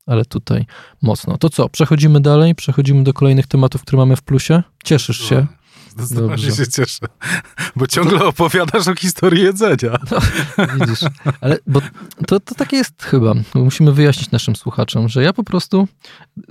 ale 0.10 0.26
tutaj 0.26 0.66
mocno. 1.02 1.38
To 1.38 1.50
co, 1.50 1.70
przechodzimy 1.70 2.22
dalej? 2.22 2.56
Przechodzimy 2.56 3.04
do 3.04 3.14
kolejnych 3.14 3.48
tematów, 3.48 3.82
które 3.82 3.98
mamy 3.98 4.16
w 4.16 4.22
plusie? 4.22 4.64
Cieszysz 4.84 5.30
się? 5.30 5.48
Zdecydowanie 5.90 6.48
Dobrze. 6.48 6.66
się 6.66 6.72
cieszę, 6.72 7.06
bo 7.76 7.88
ciągle 7.88 8.26
opowiadasz 8.26 8.88
o 8.88 8.96
historii 8.96 9.44
jedzenia. 9.44 9.98
No, 10.12 10.18
widzisz, 10.80 11.00
ale 11.42 11.58
bo 11.68 11.82
to, 12.28 12.40
to 12.40 12.56
takie 12.56 12.78
jest 12.78 13.04
chyba, 13.04 13.34
musimy 13.56 13.94
wyjaśnić 13.94 14.32
naszym 14.32 14.56
słuchaczom, 14.56 15.10
że 15.10 15.24
ja 15.24 15.34
po 15.34 15.44
prostu, 15.44 15.88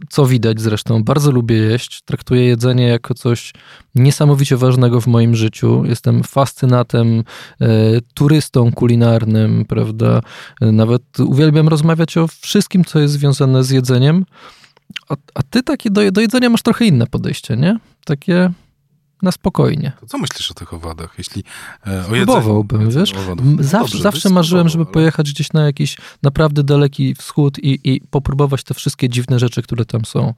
co 0.09 0.26
widać 0.26 0.61
zresztą, 0.61 1.04
bardzo 1.04 1.30
lubię 1.30 1.57
jeść, 1.57 2.02
traktuję 2.02 2.45
jedzenie 2.45 2.88
jako 2.88 3.14
coś 3.14 3.52
niesamowicie 3.95 4.57
ważnego 4.57 5.00
w 5.00 5.07
moim 5.07 5.37
życiu. 5.37 5.85
Jestem 5.85 6.23
fascynatem, 6.23 7.25
e, 7.61 7.64
turystą 8.14 8.73
kulinarnym, 8.73 9.64
prawda? 9.64 10.21
Nawet 10.61 11.21
uwielbiam 11.21 11.68
rozmawiać 11.68 12.16
o 12.16 12.28
wszystkim, 12.28 12.85
co 12.85 12.99
jest 12.99 13.14
związane 13.14 13.64
z 13.64 13.71
jedzeniem. 13.71 14.25
A, 15.09 15.16
a 15.35 15.42
ty 15.42 15.62
takie 15.62 15.90
do, 15.90 16.11
do 16.12 16.21
jedzenia 16.21 16.50
masz 16.50 16.62
trochę 16.62 16.85
inne 16.85 17.07
podejście, 17.07 17.57
nie? 17.57 17.78
Takie 18.04 18.52
na 19.23 19.33
spokojnie. 19.33 19.93
To 20.01 20.07
co 20.07 20.19
myślisz 20.19 20.51
o 20.51 20.55
tych 20.55 20.75
owadach? 20.75 21.15
Jeśli 21.19 21.45
e, 21.87 22.01
o 22.01 22.05
Spróbowałbym, 22.05 22.91
wiesz? 22.91 22.95
Zawsze, 23.61 23.79
Dobrze, 23.79 23.99
zawsze 24.03 24.31
marzyłem, 24.31 24.69
żeby 24.69 24.85
ale... 24.85 24.93
pojechać 24.93 25.33
gdzieś 25.33 25.53
na 25.53 25.65
jakiś 25.65 25.97
naprawdę 26.23 26.63
daleki 26.65 27.15
wschód 27.15 27.59
i, 27.59 27.81
i 27.85 28.01
popróbować 28.01 28.65
te 28.65 28.75
wszystkie 28.75 29.09
dziwne 29.09 29.39
rzeczy, 29.39 29.63
które 29.63 29.85
tam 29.85 30.05
są. 30.05 30.35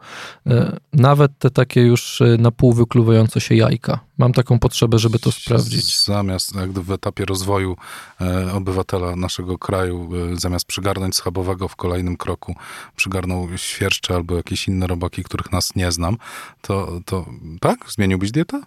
E, 0.46 0.76
nawet 0.92 1.38
te 1.38 1.50
takie 1.50 1.80
już 1.80 2.20
e, 2.20 2.36
na 2.38 2.50
pół 2.50 2.72
wykluwające 2.72 3.40
się 3.40 3.54
jajka. 3.54 4.00
Mam 4.20 4.32
taką 4.32 4.58
potrzebę, 4.58 4.98
żeby 4.98 5.18
to 5.18 5.32
sprawdzić. 5.32 6.04
Zamiast 6.04 6.52
w 6.74 6.92
etapie 6.92 7.24
rozwoju 7.24 7.76
e, 8.20 8.52
obywatela 8.52 9.16
naszego 9.16 9.58
kraju, 9.58 10.10
e, 10.32 10.36
zamiast 10.40 10.66
przygarnąć 10.66 11.16
schabowego 11.16 11.68
w 11.68 11.76
kolejnym 11.76 12.16
kroku, 12.16 12.54
przygarnął 12.96 13.48
świerszcze 13.56 14.14
albo 14.14 14.36
jakieś 14.36 14.68
inne 14.68 14.86
robaki, 14.86 15.24
których 15.24 15.52
nas 15.52 15.76
nie 15.76 15.92
znam, 15.92 16.16
to, 16.60 17.00
to 17.04 17.26
tak? 17.60 17.78
Zmieniłbyś 17.88 18.30
dietę? 18.30 18.62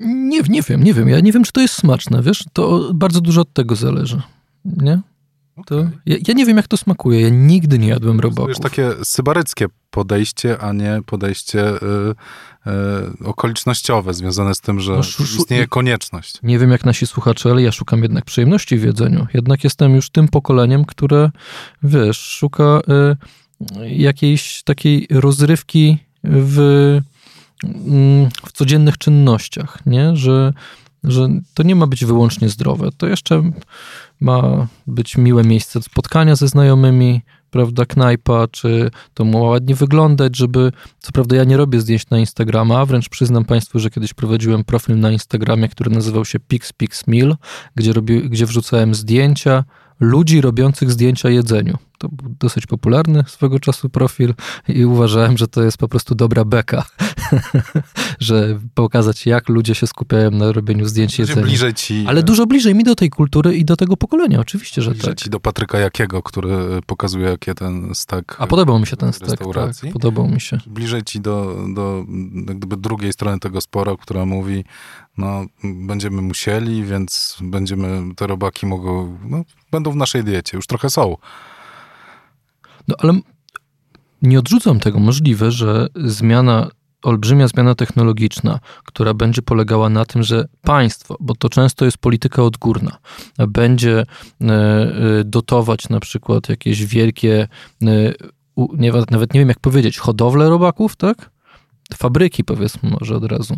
Nie, 0.00 0.40
nie 0.40 0.62
wiem, 0.62 0.84
nie 0.84 0.94
wiem. 0.94 1.08
Ja 1.08 1.20
nie 1.20 1.32
wiem, 1.32 1.44
czy 1.44 1.52
to 1.52 1.60
jest 1.60 1.74
smaczne, 1.74 2.22
wiesz? 2.22 2.44
To 2.52 2.90
bardzo 2.94 3.20
dużo 3.20 3.40
od 3.40 3.52
tego 3.52 3.76
zależy, 3.76 4.22
nie? 4.64 5.00
To, 5.66 5.76
ja, 6.06 6.16
ja, 6.28 6.34
nie 6.34 6.46
wiem, 6.46 6.56
jak 6.56 6.68
to 6.68 6.76
smakuje. 6.76 7.20
Ja 7.20 7.28
nigdy 7.28 7.78
nie 7.78 7.88
jadłem 7.88 8.20
robaków. 8.20 8.44
To 8.44 8.48
jest 8.48 8.62
takie 8.62 9.04
sybaryckie 9.04 9.66
podejście, 9.90 10.58
a 10.58 10.72
nie 10.72 11.00
podejście 11.06 11.68
y, 11.68 11.76
y, 13.22 13.26
okolicznościowe, 13.26 14.14
związane 14.14 14.54
z 14.54 14.60
tym, 14.60 14.80
że 14.80 14.92
no, 14.92 15.00
istnieje 15.38 15.66
konieczność. 15.66 16.38
Nie 16.42 16.58
wiem, 16.58 16.70
jak 16.70 16.84
nasi 16.84 17.06
słuchacze, 17.06 17.50
ale 17.50 17.62
ja 17.62 17.72
szukam 17.72 18.02
jednak 18.02 18.24
przyjemności 18.24 18.78
w 18.78 18.84
jedzeniu. 18.84 19.26
Jednak 19.34 19.64
jestem 19.64 19.94
już 19.94 20.10
tym 20.10 20.28
pokoleniem, 20.28 20.84
które, 20.84 21.30
wiesz, 21.82 22.18
szuka 22.18 22.80
y, 22.80 23.86
jakiejś 23.88 24.62
takiej 24.62 25.06
rozrywki 25.10 25.98
w, 26.24 26.58
mm, 27.64 28.28
w 28.46 28.52
codziennych 28.52 28.98
czynnościach, 28.98 29.78
nie? 29.86 30.16
Że 30.16 30.52
że 31.04 31.28
to 31.54 31.62
nie 31.62 31.76
ma 31.76 31.86
być 31.86 32.04
wyłącznie 32.04 32.48
zdrowe. 32.48 32.88
To 32.96 33.06
jeszcze 33.06 33.42
ma 34.20 34.66
być 34.86 35.16
miłe 35.16 35.44
miejsce 35.44 35.82
spotkania 35.82 36.36
ze 36.36 36.48
znajomymi, 36.48 37.22
prawda, 37.50 37.86
knajpa, 37.86 38.48
czy 38.48 38.90
to 39.14 39.24
ma 39.24 39.38
ładnie 39.38 39.74
wyglądać, 39.74 40.36
żeby, 40.36 40.72
co 40.98 41.12
prawda 41.12 41.36
ja 41.36 41.44
nie 41.44 41.56
robię 41.56 41.80
zdjęć 41.80 42.10
na 42.10 42.18
Instagrama, 42.18 42.86
wręcz 42.86 43.08
przyznam 43.08 43.44
Państwu, 43.44 43.78
że 43.78 43.90
kiedyś 43.90 44.14
prowadziłem 44.14 44.64
profil 44.64 44.98
na 44.98 45.10
Instagramie, 45.10 45.68
który 45.68 45.90
nazywał 45.90 46.24
się 46.24 46.40
Pix 46.40 46.72
Pix 46.72 47.06
Meal, 47.06 47.36
gdzie, 47.74 47.92
robi, 47.92 48.30
gdzie 48.30 48.46
wrzucałem 48.46 48.94
zdjęcia 48.94 49.64
ludzi 50.00 50.40
robiących 50.40 50.90
zdjęcia 50.90 51.30
jedzeniu. 51.30 51.78
To 51.98 52.08
był 52.08 52.34
dosyć 52.40 52.66
popularny 52.66 53.24
swego 53.28 53.60
czasu 53.60 53.88
profil 53.88 54.34
i 54.68 54.84
uważałem, 54.84 55.38
że 55.38 55.48
to 55.48 55.62
jest 55.62 55.78
po 55.78 55.88
prostu 55.88 56.14
dobra 56.14 56.44
beka, 56.44 56.86
że 58.24 58.60
pokazać 58.74 59.26
jak 59.26 59.48
ludzie 59.48 59.74
się 59.74 59.86
skupiają 59.86 60.30
na 60.30 60.52
robieniu 60.52 60.86
zdjęć 60.86 61.18
jedzenia. 61.18 61.42
bliżej 61.42 61.74
ci... 61.74 62.04
Ale 62.08 62.22
dużo 62.22 62.46
bliżej 62.46 62.74
mi 62.74 62.84
do 62.84 62.94
tej 62.94 63.10
kultury 63.10 63.54
i 63.56 63.64
do 63.64 63.76
tego 63.76 63.96
pokolenia, 63.96 64.40
oczywiście, 64.40 64.82
że 64.82 64.90
bliżej 64.90 65.14
tak. 65.14 65.18
ci 65.18 65.30
do 65.30 65.40
Patryka 65.40 65.78
Jakiego, 65.78 66.22
który 66.22 66.56
pokazuje 66.86 67.28
jakie 67.28 67.54
ten 67.54 67.94
stek 67.94 68.36
A 68.38 68.46
podobał 68.46 68.78
mi 68.78 68.86
się 68.86 68.96
ten 68.96 69.12
stek, 69.12 69.40
tak, 69.54 69.92
podobał 69.92 70.28
mi 70.28 70.40
się. 70.40 70.58
Bliżej 70.66 71.02
ci 71.02 71.20
do, 71.20 71.56
do 71.74 72.04
gdyby 72.44 72.76
drugiej 72.76 73.12
strony 73.12 73.40
tego 73.40 73.60
sporu, 73.60 73.96
która 73.96 74.26
mówi, 74.26 74.64
no 75.18 75.46
będziemy 75.64 76.22
musieli, 76.22 76.84
więc 76.84 77.36
będziemy, 77.40 78.14
te 78.14 78.26
robaki 78.26 78.66
mogą, 78.66 79.18
no, 79.24 79.44
będą 79.70 79.90
w 79.90 79.96
naszej 79.96 80.24
diecie, 80.24 80.56
już 80.56 80.66
trochę 80.66 80.90
są. 80.90 81.16
No 82.88 82.94
ale 82.98 83.20
nie 84.22 84.38
odrzucam 84.38 84.80
tego. 84.80 84.98
Możliwe, 84.98 85.50
że 85.50 85.86
zmiana, 85.96 86.70
olbrzymia 87.04 87.48
zmiana 87.48 87.74
technologiczna, 87.74 88.60
która 88.84 89.14
będzie 89.14 89.42
polegała 89.42 89.88
na 89.88 90.04
tym, 90.04 90.22
że 90.22 90.48
państwo, 90.62 91.16
bo 91.20 91.34
to 91.34 91.48
często 91.48 91.84
jest 91.84 91.98
polityka 91.98 92.42
odgórna, 92.42 92.96
będzie 93.48 93.98
e, 94.00 94.04
e, 94.44 95.24
dotować 95.24 95.88
na 95.88 96.00
przykład 96.00 96.48
jakieś 96.48 96.86
wielkie, 96.86 97.48
e, 97.82 97.86
nawet 99.10 99.34
nie 99.34 99.40
wiem 99.40 99.48
jak 99.48 99.60
powiedzieć, 99.60 99.98
hodowle 99.98 100.48
robaków, 100.48 100.96
tak? 100.96 101.30
fabryki, 101.96 102.44
powiedzmy 102.44 102.90
może 102.90 103.16
od 103.16 103.24
razu, 103.24 103.56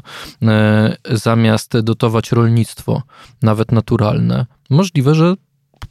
zamiast 1.10 1.80
dotować 1.80 2.32
rolnictwo, 2.32 3.02
nawet 3.42 3.72
naturalne, 3.72 4.46
możliwe, 4.70 5.14
że 5.14 5.34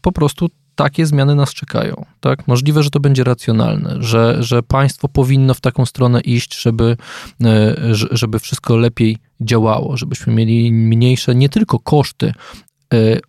po 0.01 0.11
prostu 0.11 0.49
takie 0.75 1.05
zmiany 1.05 1.35
nas 1.35 1.53
czekają. 1.53 2.05
Tak? 2.19 2.47
Możliwe, 2.47 2.83
że 2.83 2.89
to 2.89 2.99
będzie 2.99 3.23
racjonalne, 3.23 3.95
że, 3.99 4.43
że 4.43 4.63
państwo 4.63 5.07
powinno 5.07 5.53
w 5.53 5.61
taką 5.61 5.85
stronę 5.85 6.21
iść, 6.21 6.61
żeby, 6.61 6.97
e, 7.43 7.75
żeby 7.91 8.39
wszystko 8.39 8.77
lepiej 8.77 9.17
działało, 9.41 9.97
żebyśmy 9.97 10.33
mieli 10.33 10.71
mniejsze 10.71 11.35
nie 11.35 11.49
tylko 11.49 11.79
koszty 11.79 12.33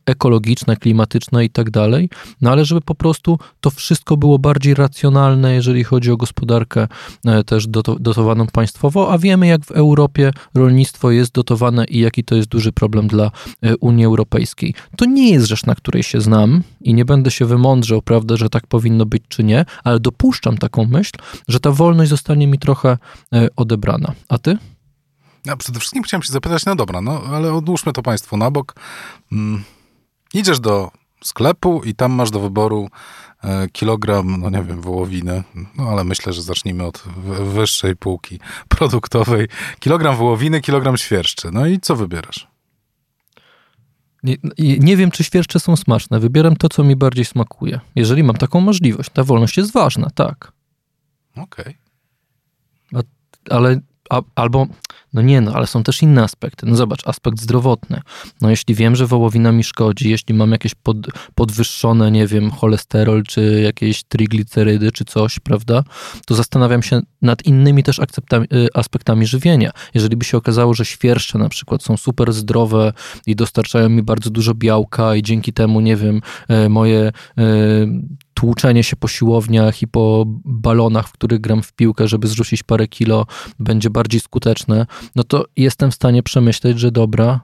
ekologiczne, 0.07 0.77
klimatyczne 0.77 1.45
i 1.45 1.51
tak 1.51 1.71
dalej, 1.71 2.09
no 2.41 2.51
ale 2.51 2.65
żeby 2.65 2.81
po 2.81 2.95
prostu 2.95 3.39
to 3.61 3.71
wszystko 3.71 4.17
było 4.17 4.39
bardziej 4.39 4.75
racjonalne, 4.75 5.55
jeżeli 5.55 5.85
chodzi 5.85 6.11
o 6.11 6.17
gospodarkę 6.17 6.89
e, 7.25 7.45
też 7.45 7.67
dotowaną 8.01 8.47
państwowo, 8.47 9.13
a 9.13 9.19
wiemy 9.19 9.47
jak 9.47 9.65
w 9.65 9.71
Europie 9.71 10.31
rolnictwo 10.55 11.11
jest 11.11 11.33
dotowane 11.33 11.85
i 11.85 11.99
jaki 11.99 12.25
to 12.25 12.35
jest 12.35 12.49
duży 12.49 12.73
problem 12.73 13.09
dla 13.09 13.31
e, 13.63 13.77
Unii 13.77 14.05
Europejskiej. 14.05 14.75
To 14.97 15.05
nie 15.05 15.31
jest 15.31 15.47
rzecz, 15.47 15.67
na 15.67 15.75
której 15.75 16.03
się 16.03 16.21
znam 16.21 16.63
i 16.81 16.95
nie 16.95 17.05
będę 17.05 17.31
się 17.31 17.45
wymądrzał, 17.45 18.03
prawda, 18.03 18.37
że 18.37 18.49
tak 18.49 18.67
powinno 18.67 19.07
być 19.07 19.23
czy 19.29 19.45
nie, 19.45 19.65
ale 19.85 20.01
dopuszczam 20.01 20.59
taką 20.59 20.85
myśl, 20.85 21.13
że 21.49 21.61
ta 21.61 21.71
wolność 21.71 22.11
zostanie 22.11 22.47
mi 22.47 22.59
trochę 22.59 22.99
odebrana. 23.57 24.13
A 24.29 24.39
ty? 24.39 24.59
Ja 25.47 25.57
przede 25.57 25.81
wszystkim 25.81 26.03
chciałem 26.03 26.23
się 26.23 26.33
zapytać, 26.33 26.65
no 26.65 26.77
dobra, 26.77 27.01
no 27.01 27.23
ale 27.33 27.53
odłóżmy 27.53 27.93
to 27.93 28.03
państwo 28.03 28.37
na 28.37 28.51
bok. 28.51 28.75
Mm, 29.33 29.65
Idziesz 30.35 30.61
do 30.61 30.91
sklepu 31.25 31.83
i 31.85 31.95
tam 31.95 32.13
masz 32.13 32.31
do 32.31 32.41
wyboru 32.41 32.89
e, 33.45 33.69
kilogram, 33.69 34.41
no 34.41 34.51
nie 34.51 34.63
wiem, 34.63 34.81
wołowiny, 34.81 35.43
no 35.77 35.89
ale 35.89 36.05
myślę, 36.05 36.33
że 36.33 36.43
zacznijmy 36.43 36.85
od 36.85 37.05
wyższej 37.55 37.97
półki 37.97 38.39
produktowej. 38.69 39.49
Kilogram 39.81 40.17
wołowiny, 40.17 40.61
kilogram 40.61 40.97
świerszczy. 40.97 41.49
No 41.53 41.67
i 41.67 41.81
co 41.81 41.97
wybierasz? 41.97 42.49
Nie, 44.23 44.37
nie, 44.59 44.97
wiem, 44.97 45.11
czy 45.11 45.25
świerszcze 45.25 45.61
są 45.61 45.77
smaczne. 45.77 46.21
Wybieram 46.21 46.57
to, 46.57 46.69
co 46.69 46.85
mi 46.85 46.97
bardziej 46.97 47.25
smakuje. 47.25 47.81
Jeżeli 47.95 48.23
mam 48.23 48.37
taką 48.37 48.61
możliwość. 48.61 49.11
Ta 49.11 49.25
wolność 49.25 49.57
jest 49.57 49.73
ważna, 49.73 50.11
tak. 50.15 50.53
Okej. 51.37 51.77
Okay. 52.93 53.05
Ale 53.51 53.81
a, 54.11 54.21
albo, 54.35 54.67
no 55.17 55.23
nie 55.23 55.41
no, 55.41 55.53
ale 55.53 55.67
są 55.67 55.83
też 55.83 56.03
inne 56.03 56.23
aspekty. 56.23 56.67
No 56.67 56.77
zobacz, 56.77 57.09
aspekt 57.09 57.41
zdrowotny. 57.41 58.01
No 58.41 58.51
jeśli 58.51 58.75
wiem, 58.75 58.97
że 58.97 59.07
wołowina 59.07 59.53
mi 59.53 59.65
szkodzi, 59.65 60.11
jeśli 60.11 60.35
mam 60.35 60.53
jakieś 60.53 60.75
pod, 60.75 60.97
podwyższone, 61.35 62.11
nie 62.11 62.27
wiem, 62.27 62.51
cholesterol, 62.51 63.23
czy 63.23 63.61
jakieś 63.65 64.05
triglicerydy, 64.05 64.93
czy 64.93 65.05
coś, 65.05 65.39
prawda, 65.39 65.83
to 66.27 66.35
zastanawiam 66.35 66.83
się 66.83 67.01
nad 67.23 67.47
innymi 67.47 67.83
też 67.83 67.99
y, 67.99 68.03
aspektami 68.75 69.27
żywienia. 69.27 69.71
Jeżeli 69.95 70.17
by 70.17 70.25
się 70.25 70.37
okazało, 70.37 70.75
że 70.75 70.85
świerszcze 70.85 71.39
na 71.39 71.49
przykład 71.49 71.83
są 71.83 71.97
super 71.97 72.33
zdrowe 72.33 72.93
i 73.27 73.37
dostarczają 73.37 73.89
mi 73.89 74.03
bardzo 74.03 74.31
dużo 74.31 74.55
białka 74.55 75.17
i 75.17 75.23
dzięki 75.23 75.53
temu, 75.53 75.81
nie 75.81 75.97
wiem, 75.97 76.21
e, 76.49 76.69
moje 76.69 77.01
e, 77.01 77.13
tłuczenie 78.37 78.85
się 78.85 78.97
po 78.97 79.09
siłowniach 79.09 79.83
i 79.83 79.89
po 79.89 80.25
balonach, 80.45 81.09
w 81.09 81.13
których 81.13 81.41
gram 81.41 81.63
w 81.63 81.73
piłkę, 81.73 82.09
żeby 82.09 82.29
zrzucić 82.29 82.63
parę 82.63 82.89
kilo, 82.89 83.27
będzie 83.59 83.91
bardziej 83.91 84.21
skuteczne, 84.21 84.87
no 85.15 85.25
to 85.25 85.45
jestem 85.57 85.91
w 85.91 85.95
stanie 85.95 86.23
przemyśleć, 86.23 86.79
że 86.79 86.91
dobra, 86.91 87.41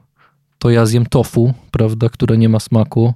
to 0.59 0.71
ja 0.71 0.87
zjem 0.87 1.07
tofu, 1.07 1.55
prawda, 1.71 2.09
które 2.09 2.39
nie 2.39 2.49
ma 2.49 2.61
smaku, 2.61 3.15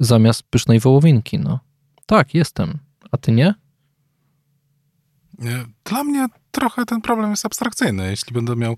zamiast 0.00 0.42
pysznej 0.42 0.80
wołowinki, 0.80 1.38
no. 1.38 1.60
Tak, 2.06 2.34
jestem. 2.34 2.78
A 3.12 3.16
ty 3.16 3.32
nie? 3.32 3.54
Dla 5.84 6.04
mnie 6.04 6.26
trochę 6.50 6.84
ten 6.84 7.00
problem 7.00 7.30
jest 7.30 7.46
abstrakcyjny. 7.46 8.10
Jeśli 8.10 8.34
będę 8.34 8.56
miał 8.56 8.76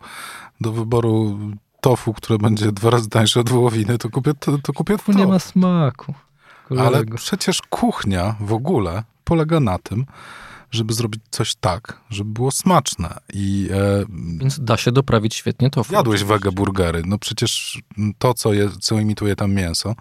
do 0.60 0.72
wyboru 0.72 1.38
tofu, 1.80 2.14
które 2.14 2.38
będzie 2.38 2.72
dwa 2.72 2.90
razy 2.90 3.08
tańsze 3.08 3.40
od 3.40 3.48
wołowiny, 3.48 3.98
to 3.98 4.10
kupię 4.10 4.34
to. 4.34 4.58
to 4.58 4.72
kupię 4.72 4.96
to. 5.06 5.12
nie 5.12 5.26
ma 5.26 5.38
smaku. 5.38 6.14
Ale 6.80 7.04
przecież 7.04 7.62
kuchnia 7.70 8.36
w 8.40 8.52
ogóle 8.52 9.02
polega 9.24 9.60
na 9.60 9.78
tym, 9.78 10.06
żeby 10.70 10.94
zrobić 10.94 11.22
coś 11.30 11.54
tak, 11.54 12.00
żeby 12.10 12.30
było 12.30 12.50
smaczne. 12.50 13.18
I, 13.32 13.68
e, 13.72 14.04
Więc 14.38 14.60
da 14.60 14.76
się 14.76 14.92
doprawić 14.92 15.34
świetnie 15.34 15.70
to. 15.70 15.82
Jadłeś 15.90 16.24
wege 16.24 16.52
burgery. 16.52 17.02
No 17.06 17.18
przecież 17.18 17.82
to, 18.18 18.34
co, 18.34 18.52
je, 18.52 18.70
co 18.80 18.98
imituje 18.98 19.36
tam 19.36 19.52
mięso, 19.52 19.94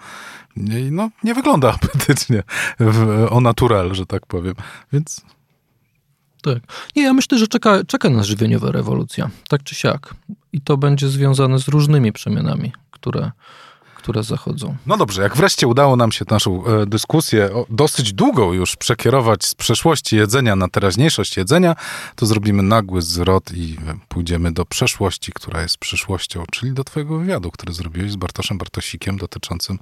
no, 0.91 1.09
nie 1.23 1.33
wygląda 1.33 1.73
apetycznie 1.81 2.43
w, 2.79 3.27
o 3.29 3.41
natural, 3.41 3.95
że 3.95 4.05
tak 4.05 4.25
powiem. 4.25 4.53
Więc... 4.93 5.21
Tak. 6.41 6.57
Nie, 6.95 7.03
ja 7.03 7.13
myślę, 7.13 7.37
że 7.37 7.47
czeka, 7.47 7.83
czeka 7.87 8.09
nas 8.09 8.25
żywieniowa 8.25 8.71
rewolucja, 8.71 9.29
tak 9.49 9.63
czy 9.63 9.75
siak. 9.75 10.15
I 10.53 10.61
to 10.61 10.77
będzie 10.77 11.07
związane 11.07 11.59
z 11.59 11.67
różnymi 11.67 12.11
przemianami, 12.11 12.71
które 12.91 13.31
które 14.03 14.23
zachodzą. 14.23 14.75
No 14.85 14.97
dobrze, 14.97 15.21
jak 15.21 15.37
wreszcie 15.37 15.67
udało 15.67 15.95
nam 15.95 16.11
się 16.11 16.25
naszą 16.29 16.65
e, 16.65 16.85
dyskusję 16.85 17.53
o, 17.53 17.65
dosyć 17.69 18.13
długą 18.13 18.53
już 18.53 18.75
przekierować 18.75 19.45
z 19.45 19.55
przeszłości 19.55 20.15
jedzenia 20.15 20.55
na 20.55 20.67
teraźniejszość 20.67 21.37
jedzenia, 21.37 21.75
to 22.15 22.25
zrobimy 22.25 22.63
nagły 22.63 23.01
zwrot 23.01 23.51
i 23.53 23.77
pójdziemy 24.07 24.51
do 24.51 24.65
przeszłości, 24.65 25.31
która 25.35 25.61
jest 25.61 25.77
przyszłością, 25.77 26.43
czyli 26.51 26.73
do 26.73 26.83
twojego 26.83 27.17
wywiadu, 27.17 27.51
który 27.51 27.73
zrobiłeś 27.73 28.11
z 28.11 28.15
Bartoszem 28.15 28.57
Bartosikiem 28.57 29.17
dotyczącym 29.17 29.79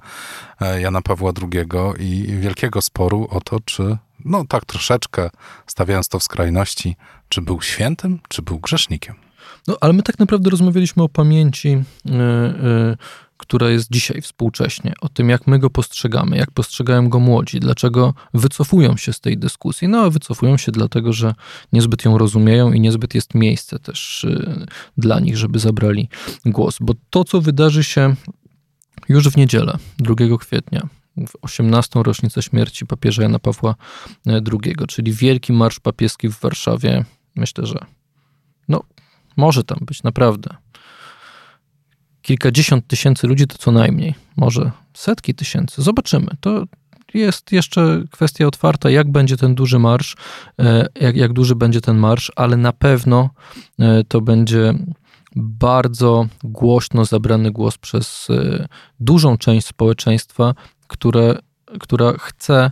e, 0.60 0.80
Jana 0.80 1.02
Pawła 1.02 1.32
II 1.42 1.66
i 1.98 2.26
wielkiego 2.26 2.82
sporu 2.82 3.28
o 3.30 3.40
to, 3.40 3.60
czy, 3.64 3.96
no 4.24 4.44
tak 4.48 4.64
troszeczkę 4.64 5.30
stawiając 5.66 6.08
to 6.08 6.18
w 6.18 6.22
skrajności, 6.22 6.96
czy 7.28 7.42
był 7.42 7.62
świętym, 7.62 8.20
czy 8.28 8.42
był 8.42 8.58
grzesznikiem. 8.58 9.14
No, 9.68 9.76
ale 9.80 9.92
my 9.92 10.02
tak 10.02 10.18
naprawdę 10.18 10.50
rozmawialiśmy 10.50 11.02
o 11.02 11.08
pamięci 11.08 11.82
która 13.42 13.70
jest 13.70 13.88
dzisiaj 13.90 14.20
współcześnie, 14.20 14.92
o 15.00 15.08
tym, 15.08 15.28
jak 15.28 15.46
my 15.46 15.58
go 15.58 15.70
postrzegamy, 15.70 16.36
jak 16.36 16.50
postrzegają 16.50 17.08
go 17.08 17.20
młodzi, 17.20 17.60
dlaczego 17.60 18.14
wycofują 18.34 18.96
się 18.96 19.12
z 19.12 19.20
tej 19.20 19.38
dyskusji. 19.38 19.88
No, 19.88 19.98
a 19.98 20.10
wycofują 20.10 20.56
się 20.56 20.72
dlatego, 20.72 21.12
że 21.12 21.34
niezbyt 21.72 22.04
ją 22.04 22.18
rozumieją 22.18 22.72
i 22.72 22.80
niezbyt 22.80 23.14
jest 23.14 23.34
miejsce 23.34 23.78
też 23.78 24.24
y, 24.24 24.66
dla 24.98 25.20
nich, 25.20 25.36
żeby 25.36 25.58
zabrali 25.58 26.08
głos. 26.46 26.76
Bo 26.80 26.94
to, 27.10 27.24
co 27.24 27.40
wydarzy 27.40 27.84
się 27.84 28.14
już 29.08 29.28
w 29.28 29.36
niedzielę, 29.36 29.78
2 29.98 30.14
kwietnia, 30.40 30.88
w 31.16 31.32
18. 31.42 32.02
rocznicę 32.02 32.42
śmierci 32.42 32.86
papieża 32.86 33.22
Jana 33.22 33.38
Pawła 33.38 33.74
II, 34.26 34.74
czyli 34.88 35.12
Wielki 35.12 35.52
Marsz 35.52 35.80
Papieski 35.80 36.28
w 36.28 36.40
Warszawie, 36.40 37.04
myślę, 37.36 37.66
że 37.66 37.78
no, 38.68 38.82
może 39.36 39.64
tam 39.64 39.78
być 39.80 40.02
naprawdę 40.02 40.61
kilkadziesiąt 42.22 42.86
tysięcy 42.86 43.26
ludzi 43.26 43.46
to 43.46 43.58
co 43.58 43.72
najmniej, 43.72 44.14
może 44.36 44.70
setki 44.94 45.34
tysięcy. 45.34 45.82
Zobaczymy. 45.82 46.30
To 46.40 46.64
jest 47.14 47.52
jeszcze 47.52 48.02
kwestia 48.10 48.46
otwarta, 48.46 48.90
jak 48.90 49.12
będzie 49.12 49.36
ten 49.36 49.54
duży 49.54 49.78
marsz, 49.78 50.16
e, 50.58 50.88
jak, 51.00 51.16
jak 51.16 51.32
duży 51.32 51.54
będzie 51.54 51.80
ten 51.80 51.96
marsz, 51.96 52.32
ale 52.36 52.56
na 52.56 52.72
pewno 52.72 53.30
e, 53.78 54.04
to 54.04 54.20
będzie 54.20 54.74
bardzo 55.36 56.26
głośno 56.44 57.04
zabrany 57.04 57.50
głos 57.50 57.78
przez 57.78 58.28
e, 58.30 58.68
dużą 59.00 59.38
część 59.38 59.66
społeczeństwa, 59.66 60.54
które, 60.86 61.38
która 61.80 62.12
chce 62.18 62.70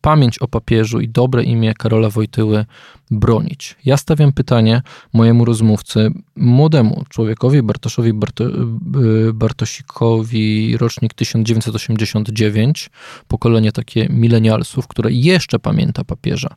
pamięć 0.00 0.38
o 0.38 0.48
papieżu 0.48 1.00
i 1.00 1.08
dobre 1.08 1.44
imię 1.44 1.74
Karola 1.74 2.10
Wojtyły 2.10 2.64
bronić. 3.10 3.76
Ja 3.84 3.96
stawiam 3.96 4.32
pytanie 4.32 4.82
mojemu 5.12 5.44
rozmówcy, 5.44 6.10
młodemu 6.36 7.04
człowiekowi, 7.08 7.62
Bartoszowi 7.62 8.12
Barto, 8.12 8.44
y, 8.44 9.32
Bartosikowi, 9.34 10.76
rocznik 10.76 11.14
1989, 11.14 12.90
pokolenie 13.28 13.72
takie 13.72 14.08
milenialsów, 14.08 14.88
które 14.88 15.12
jeszcze 15.12 15.58
pamięta 15.58 16.04
papieża, 16.04 16.54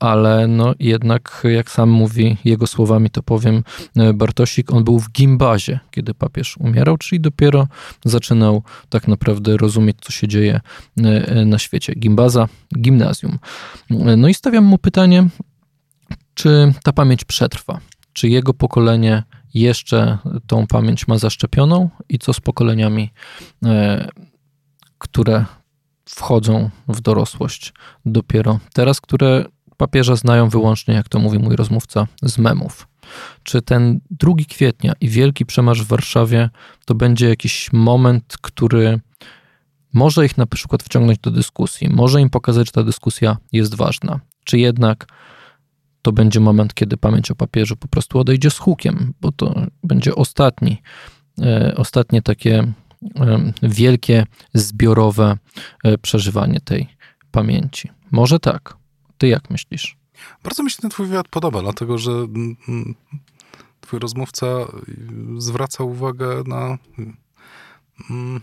ale 0.00 0.46
no 0.46 0.74
jednak, 0.78 1.42
jak 1.54 1.70
sam 1.70 1.90
mówi 1.90 2.36
jego 2.44 2.66
słowami, 2.66 3.10
to 3.10 3.22
powiem, 3.22 3.62
y, 3.96 4.14
Bartosik, 4.14 4.72
on 4.72 4.84
był 4.84 4.98
w 4.98 5.12
gimbazie, 5.12 5.80
kiedy 5.90 6.14
papież 6.14 6.56
umierał, 6.56 6.96
czyli 6.96 7.20
dopiero 7.20 7.68
zaczynał 8.04 8.62
tak 8.88 9.08
naprawdę 9.08 9.56
rozumieć, 9.56 9.96
co 10.00 10.12
się 10.12 10.28
dzieje 10.28 10.60
y, 10.98 11.44
na 11.44 11.58
świecie. 11.58 11.94
Gimbaza, 11.94 12.48
gimnazjum. 12.78 13.38
No 14.16 14.28
i 14.28 14.34
stawiam 14.34 14.64
mu 14.64 14.78
pytanie, 14.78 15.28
czy 16.42 16.74
ta 16.82 16.92
pamięć 16.92 17.24
przetrwa? 17.24 17.80
Czy 18.12 18.28
jego 18.28 18.54
pokolenie 18.54 19.22
jeszcze 19.54 20.18
tą 20.46 20.66
pamięć 20.66 21.08
ma 21.08 21.18
zaszczepioną 21.18 21.90
i 22.08 22.18
co 22.18 22.32
z 22.32 22.40
pokoleniami, 22.40 23.10
e, 23.64 24.08
które 24.98 25.44
wchodzą 26.08 26.70
w 26.88 27.00
dorosłość 27.00 27.72
dopiero 28.06 28.58
teraz, 28.74 29.00
które 29.00 29.44
papieża 29.76 30.16
znają 30.16 30.48
wyłącznie, 30.48 30.94
jak 30.94 31.08
to 31.08 31.18
mówi 31.18 31.38
mój 31.38 31.56
rozmówca, 31.56 32.06
z 32.22 32.38
memów. 32.38 32.88
Czy 33.42 33.62
ten 33.62 34.00
2 34.10 34.34
kwietnia 34.48 34.92
i 35.00 35.08
wielki 35.08 35.46
przemarsz 35.46 35.82
w 35.82 35.86
Warszawie 35.86 36.50
to 36.84 36.94
będzie 36.94 37.28
jakiś 37.28 37.72
moment, 37.72 38.36
który 38.40 39.00
może 39.92 40.26
ich 40.26 40.38
na 40.38 40.46
przykład 40.46 40.82
wciągnąć 40.82 41.18
do 41.18 41.30
dyskusji, 41.30 41.88
może 41.90 42.20
im 42.20 42.30
pokazać, 42.30 42.66
że 42.66 42.72
ta 42.72 42.82
dyskusja 42.82 43.36
jest 43.52 43.74
ważna, 43.74 44.20
czy 44.44 44.58
jednak 44.58 45.06
to 46.02 46.12
będzie 46.12 46.40
moment, 46.40 46.74
kiedy 46.74 46.96
pamięć 46.96 47.30
o 47.30 47.34
papieżu 47.34 47.76
po 47.76 47.88
prostu 47.88 48.18
odejdzie 48.18 48.50
z 48.50 48.58
hukiem, 48.58 49.14
bo 49.20 49.32
to 49.32 49.54
będzie 49.84 50.14
ostatni, 50.14 50.82
e, 51.42 51.74
ostatnie 51.76 52.22
takie 52.22 52.72
e, 53.16 53.52
wielkie, 53.62 54.26
zbiorowe 54.54 55.38
e, 55.84 55.98
przeżywanie 55.98 56.60
tej 56.60 56.88
pamięci. 57.30 57.90
Może 58.10 58.40
tak. 58.40 58.76
Ty 59.18 59.28
jak 59.28 59.50
myślisz? 59.50 59.96
Bardzo 60.42 60.62
mi 60.62 60.70
się 60.70 60.76
ten 60.82 60.90
twój 60.90 61.06
wywiad 61.06 61.28
podoba, 61.28 61.62
dlatego 61.62 61.98
że 61.98 62.12
mm, 62.12 62.56
mm, 62.68 62.94
twój 63.80 63.98
rozmówca 63.98 64.46
zwraca 65.38 65.84
uwagę 65.84 66.42
na 66.46 66.78
mm, 68.10 68.40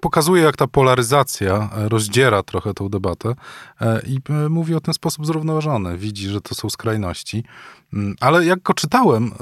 pokazuje, 0.00 0.42
jak 0.42 0.56
ta 0.56 0.66
polaryzacja 0.66 1.70
e, 1.76 1.88
rozdziera 1.88 2.42
trochę 2.42 2.74
tą 2.74 2.88
debatę 2.88 3.34
e, 3.80 4.02
i 4.06 4.20
e, 4.28 4.48
mówi 4.48 4.74
o 4.74 4.80
ten 4.80 4.94
sposób 4.94 5.26
zrównoważony. 5.26 5.98
Widzi, 5.98 6.28
że 6.28 6.40
to 6.40 6.54
są 6.54 6.70
skrajności. 6.70 7.44
Mm, 7.92 8.16
ale 8.20 8.44
jak 8.44 8.62
go 8.62 8.74
czytałem, 8.74 9.32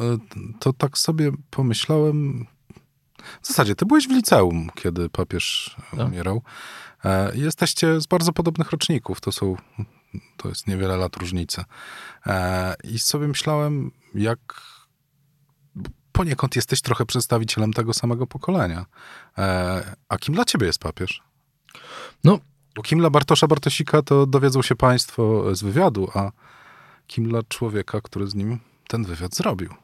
to 0.61 0.73
tak 0.73 0.99
sobie 0.99 1.33
pomyślałem. 1.51 2.47
W 3.43 3.47
zasadzie, 3.47 3.75
ty 3.75 3.87
byłeś 3.87 4.09
w 4.09 4.11
liceum, 4.11 4.71
kiedy 4.75 5.09
papież 5.09 5.77
tak. 5.91 6.09
umierał. 6.09 6.43
Jesteście 7.35 8.01
z 8.01 8.07
bardzo 8.07 8.33
podobnych 8.33 8.71
roczników. 8.71 9.21
To 9.21 9.33
są, 9.33 9.57
to 10.37 10.49
jest 10.49 10.67
niewiele 10.67 10.97
lat 10.97 11.17
różnicy. 11.17 11.65
I 12.85 12.99
sobie 12.99 13.29
myślałem, 13.29 13.91
jak 14.15 14.39
poniekąd 16.17 16.57
jesteś 16.57 16.81
trochę 16.81 17.07
przedstawicielem 17.07 17.73
tego 17.73 17.95
samego 17.95 18.27
pokolenia. 18.27 18.87
E, 19.39 19.97
a 20.09 20.19
kim 20.19 20.35
dla 20.35 20.45
ciebie 20.45 20.67
jest 20.67 20.79
papież? 20.79 21.23
No. 22.25 22.39
Bo 22.75 22.83
kim 22.83 22.99
dla 22.99 23.11
Bartosza 23.11 23.47
Bartosika 23.47 24.03
to 24.03 24.27
dowiedzą 24.27 24.63
się 24.63 24.77
państwo 24.77 25.55
z 25.55 25.63
wywiadu, 25.63 26.09
a 26.15 26.31
kim 27.07 27.29
dla 27.29 27.43
człowieka, 27.43 28.01
który 28.01 28.27
z 28.27 28.35
nim 28.35 28.59
ten 28.89 29.05
wywiad 29.05 29.35
zrobił. 29.35 29.75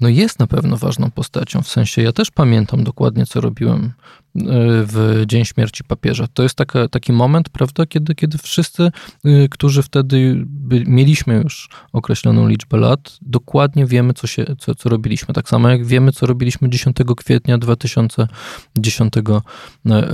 No 0.00 0.08
jest 0.08 0.38
na 0.38 0.46
pewno 0.46 0.76
ważną 0.76 1.10
postacią, 1.10 1.62
w 1.62 1.68
sensie 1.68 2.02
ja 2.02 2.12
też 2.12 2.30
pamiętam 2.30 2.84
dokładnie, 2.84 3.26
co 3.26 3.40
robiłem 3.40 3.84
e, 3.84 3.92
w 4.82 5.22
dzień 5.26 5.44
śmierci 5.44 5.84
papieża. 5.84 6.26
To 6.34 6.42
jest 6.42 6.54
taka, 6.54 6.88
taki 6.88 7.12
moment, 7.12 7.48
prawda, 7.48 7.86
kiedy, 7.86 8.14
kiedy 8.14 8.38
wszyscy, 8.38 8.82
e, 9.24 9.48
którzy 9.48 9.82
wtedy 9.82 10.34
by, 10.46 10.84
mieliśmy 10.86 11.34
już 11.34 11.68
określoną 11.92 12.48
liczbę 12.48 12.76
lat, 12.76 13.18
dokładnie 13.22 13.86
wiemy, 13.86 14.14
co, 14.14 14.26
się, 14.26 14.44
co, 14.58 14.74
co 14.74 14.88
robiliśmy. 14.88 15.34
Tak 15.34 15.48
samo 15.48 15.68
jak 15.68 15.84
wiemy, 15.84 16.12
co 16.12 16.26
robiliśmy 16.26 16.70
10 16.70 16.96
kwietnia 17.16 17.58
2010 17.58 19.12
e, 19.16 19.20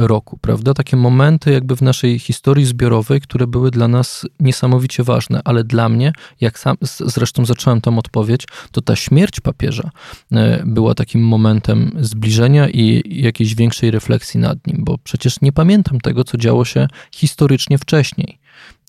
roku, 0.07 0.39
prawda? 0.39 0.75
Takie 0.75 0.97
momenty 0.97 1.53
jakby 1.53 1.77
w 1.77 1.83
naszej 1.83 2.19
historii 2.19 2.65
zbiorowej, 2.65 3.21
które 3.21 3.47
były 3.47 3.71
dla 3.71 3.89
nas 3.89 4.27
niesamowicie 4.41 5.03
ważne, 5.03 5.41
ale 5.45 5.65
dla 5.65 5.89
mnie, 5.89 6.13
jak 6.41 6.59
sam 6.59 6.77
zresztą 7.01 7.45
zacząłem 7.45 7.81
tam 7.81 7.99
odpowiedź, 7.99 8.47
to 8.73 8.81
ta 8.81 8.97
śmierć 8.97 9.41
papieża 9.41 9.72
E, 9.81 10.63
była 10.67 10.95
takim 10.95 11.21
momentem 11.21 11.93
zbliżenia 12.01 12.69
i 12.69 13.03
jakiejś 13.23 13.55
większej 13.55 13.91
refleksji 13.91 14.41
nad 14.41 14.67
nim, 14.67 14.77
bo 14.85 14.99
przecież 14.99 15.41
nie 15.41 15.53
pamiętam 15.53 16.01
tego, 16.01 16.25
co 16.25 16.39
działo 16.39 16.65
się 16.65 16.89
historycznie 17.15 17.79
wcześniej. 17.79 18.39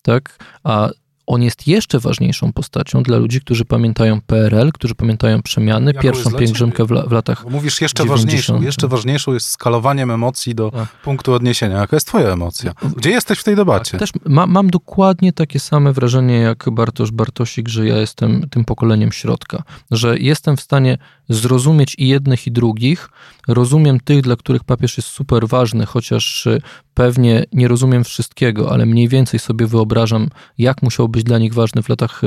Tak? 0.02 0.38
A 0.64 0.90
on 1.26 1.42
jest 1.42 1.66
jeszcze 1.66 2.00
ważniejszą 2.00 2.52
postacią 2.52 3.02
dla 3.02 3.16
ludzi, 3.16 3.40
którzy 3.40 3.64
pamiętają 3.64 4.20
PRL, 4.20 4.72
którzy 4.72 4.94
pamiętają 4.94 5.42
przemiany, 5.42 5.90
Jaką 5.90 6.02
pierwszą 6.02 6.30
pielgrzymkę 6.30 6.84
w, 6.84 6.90
la, 6.90 7.02
w, 7.02 7.12
latach. 7.12 7.44
Bo 7.44 7.50
mówisz 7.50 7.80
jeszcze 7.80 8.04
ważniejszą, 8.04 8.62
jeszcze 8.62 8.88
ważniejszą 8.88 9.32
jest 9.32 9.46
skalowaniem 9.46 10.10
emocji 10.10 10.54
do 10.54 10.70
tak. 10.70 10.88
punktu 10.88 11.32
odniesienia. 11.32 11.78
Jaka 11.78 11.96
jest 11.96 12.06
twoja 12.06 12.28
emocja? 12.28 12.72
Gdzie 12.96 13.10
jesteś 13.10 13.38
w 13.38 13.44
tej 13.44 13.56
debacie? 13.56 13.90
Tak, 13.90 14.00
też 14.00 14.10
ma, 14.24 14.46
mam 14.46 14.70
dokładnie 14.70 15.32
takie 15.32 15.60
same 15.60 15.92
wrażenie 15.92 16.38
jak 16.38 16.70
Bartosz 16.70 17.10
Bartosik, 17.10 17.68
że 17.68 17.86
ja 17.86 17.96
jestem 17.96 18.48
tym 18.50 18.64
pokoleniem 18.64 19.12
środka, 19.12 19.62
że 19.90 20.18
jestem 20.18 20.56
w 20.56 20.60
stanie 20.60 20.98
zrozumieć 21.28 21.94
i 21.98 22.08
jednych, 22.08 22.46
i 22.46 22.52
drugich. 22.52 23.08
Rozumiem 23.48 24.00
tych, 24.00 24.22
dla 24.22 24.36
których 24.36 24.64
papież 24.64 24.96
jest 24.96 25.08
super 25.08 25.48
ważny, 25.48 25.86
chociaż 25.86 26.46
y, 26.46 26.60
pewnie 26.94 27.44
nie 27.52 27.68
rozumiem 27.68 28.04
wszystkiego, 28.04 28.72
ale 28.72 28.86
mniej 28.86 29.08
więcej 29.08 29.40
sobie 29.40 29.66
wyobrażam, 29.66 30.28
jak 30.58 30.82
musiał 30.82 31.08
być 31.08 31.24
dla 31.24 31.38
nich 31.38 31.54
ważny 31.54 31.82
w 31.82 31.88
latach 31.88 32.22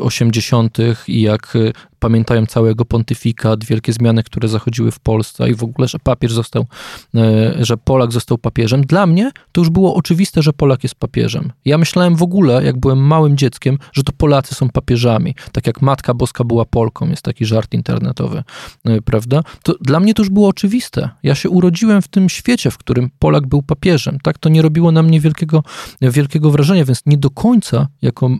80. 0.00 0.78
Y, 0.78 0.82
y, 0.82 0.96
i 1.08 1.22
jak 1.22 1.56
pamiętają 1.98 2.46
całego 2.46 2.84
pontyfikat, 2.84 3.64
wielkie 3.64 3.92
zmiany, 3.92 4.22
które 4.22 4.48
zachodziły 4.48 4.90
w 4.90 5.00
Polsce 5.00 5.50
i 5.50 5.54
w 5.54 5.62
ogóle, 5.62 5.88
że 5.88 5.98
papież 5.98 6.32
został, 6.32 6.66
e, 7.14 7.64
że 7.64 7.76
Polak 7.76 8.12
został 8.12 8.38
papieżem. 8.38 8.82
Dla 8.82 9.06
mnie 9.06 9.30
to 9.52 9.60
już 9.60 9.70
było 9.70 9.94
oczywiste, 9.94 10.42
że 10.42 10.52
Polak 10.52 10.82
jest 10.82 10.94
papieżem. 10.94 11.52
Ja 11.64 11.78
myślałem 11.78 12.16
w 12.16 12.22
ogóle, 12.22 12.64
jak 12.64 12.80
byłem 12.80 12.98
małym 12.98 13.36
dzieckiem, 13.36 13.78
że 13.92 14.02
to 14.02 14.12
Polacy 14.12 14.54
są 14.54 14.68
papieżami. 14.68 15.34
Tak 15.52 15.66
jak 15.66 15.82
Matka 15.82 16.14
Boska 16.14 16.44
była 16.44 16.64
Polką, 16.64 17.08
jest 17.08 17.22
taki 17.22 17.46
żart 17.46 17.74
internetowy, 17.74 18.42
e, 18.84 19.02
prawda? 19.02 19.42
To 19.62 19.74
dla 19.80 20.00
mnie 20.00 20.14
to 20.14 20.22
już 20.22 20.30
było 20.30 20.48
oczywiste. 20.48 21.10
Ja 21.22 21.34
się 21.34 21.50
urodziłem 21.50 22.02
w 22.02 22.08
tym 22.08 22.28
świecie, 22.28 22.70
w 22.70 22.78
którym 22.78 23.10
Polak 23.18 23.46
był 23.46 23.62
papieżem. 23.62 24.18
Tak, 24.22 24.38
to 24.38 24.48
nie 24.48 24.62
robiło 24.62 24.92
na 24.92 25.02
mnie 25.02 25.20
wielkiego, 25.20 25.62
wielkiego 26.02 26.50
wrażenia, 26.50 26.84
więc 26.84 27.02
nie 27.06 27.18
do 27.18 27.30
końca 27.30 27.88
jako 28.02 28.30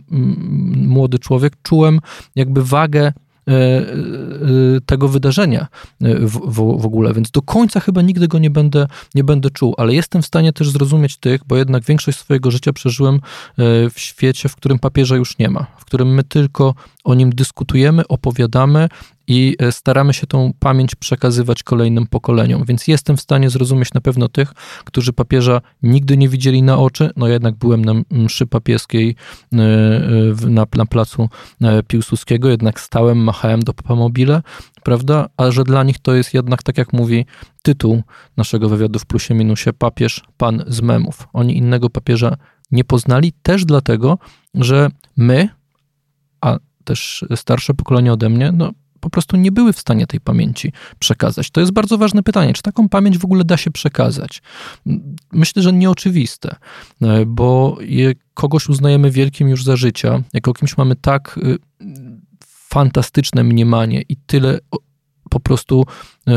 młody 0.75 1.19
człowiek 1.19 1.53
czułem 1.63 1.99
jakby 2.35 2.63
wagę 2.63 3.13
tego 4.85 5.07
wydarzenia 5.07 5.67
e, 6.01 6.15
w, 6.19 6.31
w, 6.31 6.81
w, 6.81 6.85
ogóle, 6.85 7.13
więc 7.13 7.31
do 7.31 7.41
końca 7.41 7.79
chyba 7.79 8.01
nigdy 8.01 8.27
go 8.27 8.39
nie 8.39 8.49
będę, 8.49 8.87
nie 9.15 9.23
będę 9.23 9.49
czuł, 9.49 9.75
ale 9.77 9.93
jestem 9.93 10.21
w 10.21 10.25
stanie 10.25 10.53
też 10.53 10.69
zrozumieć 10.69 11.17
tych, 11.17 11.41
bo 11.47 11.57
jednak 11.57 11.83
większość 11.83 12.17
swojego 12.17 12.51
życia 12.51 12.73
przeżyłem 12.73 13.19
w 13.93 13.99
świecie, 13.99 14.49
w 14.49 14.55
którym 14.55 14.79
papieża 14.79 15.15
już 15.15 15.37
nie 15.37 15.49
ma, 15.49 15.65
w 15.77 15.85
którym 15.85 16.13
my 16.13 16.23
tylko 16.23 16.73
o 17.09 17.13
nim 17.13 17.29
dyskutujemy, 17.29 18.07
opowiadamy 18.07 18.89
i 19.27 19.55
e, 19.59 19.71
staramy 19.71 20.13
się 20.13 20.27
tą 20.27 20.53
pamięć 20.59 20.95
przekazywać 20.95 21.63
kolejnym 21.63 22.07
pokoleniom. 22.07 22.63
Więc 22.65 22.87
jestem 22.87 23.17
w 23.17 23.21
stanie 23.21 23.49
zrozumieć 23.49 23.93
na 23.93 24.01
pewno 24.01 24.27
tych, 24.27 24.53
którzy 24.85 25.13
papieża 25.13 25.61
nigdy 25.83 26.17
nie 26.17 26.29
widzieli 26.29 26.63
na 26.63 26.77
oczy. 26.77 27.09
No 27.15 27.27
jednak 27.27 27.55
byłem 27.55 27.85
na 27.85 27.93
mszy 28.11 28.47
papieskiej 28.47 29.15
e, 29.53 29.57
e, 29.57 30.49
na, 30.49 30.65
na 30.75 30.85
placu 30.85 31.29
Piłsudskiego, 31.87 32.49
jednak 32.49 32.79
stałem, 32.79 33.17
machałem 33.17 33.59
do 33.59 33.73
papamobile, 33.73 34.41
prawda? 34.83 35.29
A 35.37 35.51
że 35.51 35.63
dla 35.63 35.83
nich 35.83 35.99
to 35.99 36.13
jest 36.13 36.33
jednak, 36.33 36.63
tak 36.63 36.77
jak 36.77 36.93
mówi 36.93 37.25
tytuł 37.61 38.03
naszego 38.37 38.69
wywiadu 38.69 38.99
w 38.99 39.05
plusie 39.05 39.33
minusie, 39.33 39.73
papież, 39.77 40.23
pan 40.37 40.63
z 40.67 40.81
memów. 40.81 41.27
Oni 41.33 41.57
innego 41.57 41.89
papieża 41.89 42.37
nie 42.71 42.83
poznali 42.83 43.33
też 43.43 43.65
dlatego, 43.65 44.17
że 44.53 44.89
my, 45.17 45.49
też 46.83 47.25
starsze 47.35 47.73
pokolenie 47.73 48.13
ode 48.13 48.29
mnie, 48.29 48.51
no 48.51 48.71
po 48.99 49.09
prostu 49.09 49.37
nie 49.37 49.51
były 49.51 49.73
w 49.73 49.79
stanie 49.79 50.07
tej 50.07 50.19
pamięci 50.19 50.73
przekazać. 50.99 51.51
To 51.51 51.59
jest 51.59 51.73
bardzo 51.73 51.97
ważne 51.97 52.23
pytanie, 52.23 52.53
czy 52.53 52.61
taką 52.61 52.89
pamięć 52.89 53.17
w 53.17 53.25
ogóle 53.25 53.43
da 53.43 53.57
się 53.57 53.71
przekazać? 53.71 54.41
Myślę, 55.31 55.61
że 55.61 55.73
nieoczywiste, 55.73 56.55
e, 57.01 57.25
bo 57.25 57.77
kogoś 58.33 58.69
uznajemy 58.69 59.11
wielkim 59.11 59.49
już 59.49 59.63
za 59.63 59.75
życia, 59.75 60.23
jako 60.33 60.53
kimś 60.53 60.77
mamy 60.77 60.95
tak 60.95 61.39
y, 61.43 61.57
fantastyczne 62.45 63.43
mniemanie 63.43 64.01
i 64.09 64.15
tyle 64.15 64.59
po 65.29 65.39
prostu 65.39 65.85
y, 66.29 66.31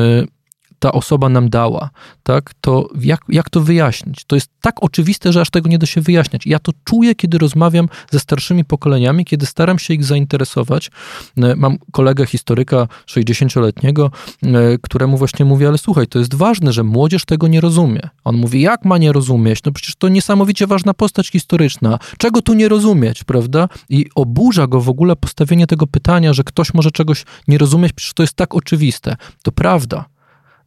ta 0.83 0.93
osoba 0.93 1.29
nam 1.29 1.51
dała, 1.51 1.91
tak, 2.23 2.55
to 2.61 2.89
jak, 3.01 3.21
jak 3.29 3.51
to 3.51 3.61
wyjaśnić? 3.61 4.25
To 4.25 4.37
jest 4.37 4.51
tak 4.61 4.75
oczywiste, 4.81 5.33
że 5.33 5.41
aż 5.41 5.51
tego 5.51 5.69
nie 5.69 5.79
da 5.79 5.87
się 5.87 6.01
wyjaśniać. 6.01 6.47
Ja 6.47 6.59
to 6.59 6.73
czuję, 6.85 7.15
kiedy 7.15 7.39
rozmawiam 7.39 7.89
ze 8.11 8.19
starszymi 8.19 8.65
pokoleniami, 8.65 9.25
kiedy 9.25 9.47
staram 9.47 9.79
się 9.79 9.95
ich 9.95 10.05
zainteresować. 10.05 10.91
E, 11.37 11.57
mam 11.57 11.79
kolegę 11.93 12.27
historyka 12.27 12.89
60-letniego, 13.07 14.11
e, 14.43 14.49
któremu 14.83 15.17
właśnie 15.17 15.45
mówię, 15.45 15.69
ale 15.69 15.79
słuchaj, 15.79 16.07
to 16.07 16.19
jest 16.19 16.35
ważne, 16.35 16.73
że 16.73 16.83
młodzież 16.83 17.25
tego 17.25 17.49
nie 17.49 17.61
rozumie. 17.61 18.01
On 18.25 18.37
mówi, 18.37 18.61
jak 18.61 18.85
ma 18.85 18.99
nie 18.99 19.13
rozumieć? 19.13 19.63
No 19.65 19.73
przecież 19.73 19.95
to 19.97 20.09
niesamowicie 20.09 20.67
ważna 20.67 20.95
postać 20.95 21.29
historyczna. 21.31 21.99
Czego 22.19 22.43
tu 22.43 22.55
nie 22.55 22.69
rozumieć, 22.69 23.25
prawda? 23.25 23.69
I 23.89 24.07
oburza 24.15 24.67
go 24.67 24.81
w 24.81 24.89
ogóle 24.89 25.17
postawienie 25.17 25.67
tego 25.67 25.87
pytania, 25.87 26.33
że 26.33 26.45
ktoś 26.45 26.75
może 26.75 26.91
czegoś 26.91 27.25
nie 27.49 27.59
rozumieć, 27.59 27.93
przecież 27.93 28.15
to 28.15 28.23
jest 28.23 28.35
tak 28.35 28.55
oczywiste. 28.55 29.17
To 29.43 29.53
prawda. 29.53 30.12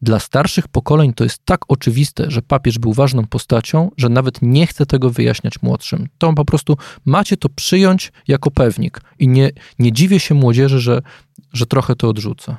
Dla 0.05 0.19
starszych 0.19 0.67
pokoleń 0.67 1.13
to 1.13 1.23
jest 1.23 1.45
tak 1.45 1.61
oczywiste, 1.67 2.31
że 2.31 2.41
papież 2.41 2.79
był 2.79 2.93
ważną 2.93 3.27
postacią, 3.27 3.91
że 3.97 4.09
nawet 4.09 4.41
nie 4.41 4.67
chcę 4.67 4.85
tego 4.85 5.09
wyjaśniać 5.09 5.61
młodszym. 5.61 6.07
To 6.17 6.33
po 6.33 6.45
prostu 6.45 6.77
macie 7.05 7.37
to 7.37 7.49
przyjąć 7.49 8.11
jako 8.27 8.51
pewnik. 8.51 9.01
I 9.19 9.27
nie, 9.27 9.51
nie 9.79 9.91
dziwię 9.91 10.19
się 10.19 10.35
młodzieży, 10.35 10.79
że, 10.79 11.01
że 11.53 11.65
trochę 11.65 11.95
to 11.95 12.09
odrzuca. 12.09 12.57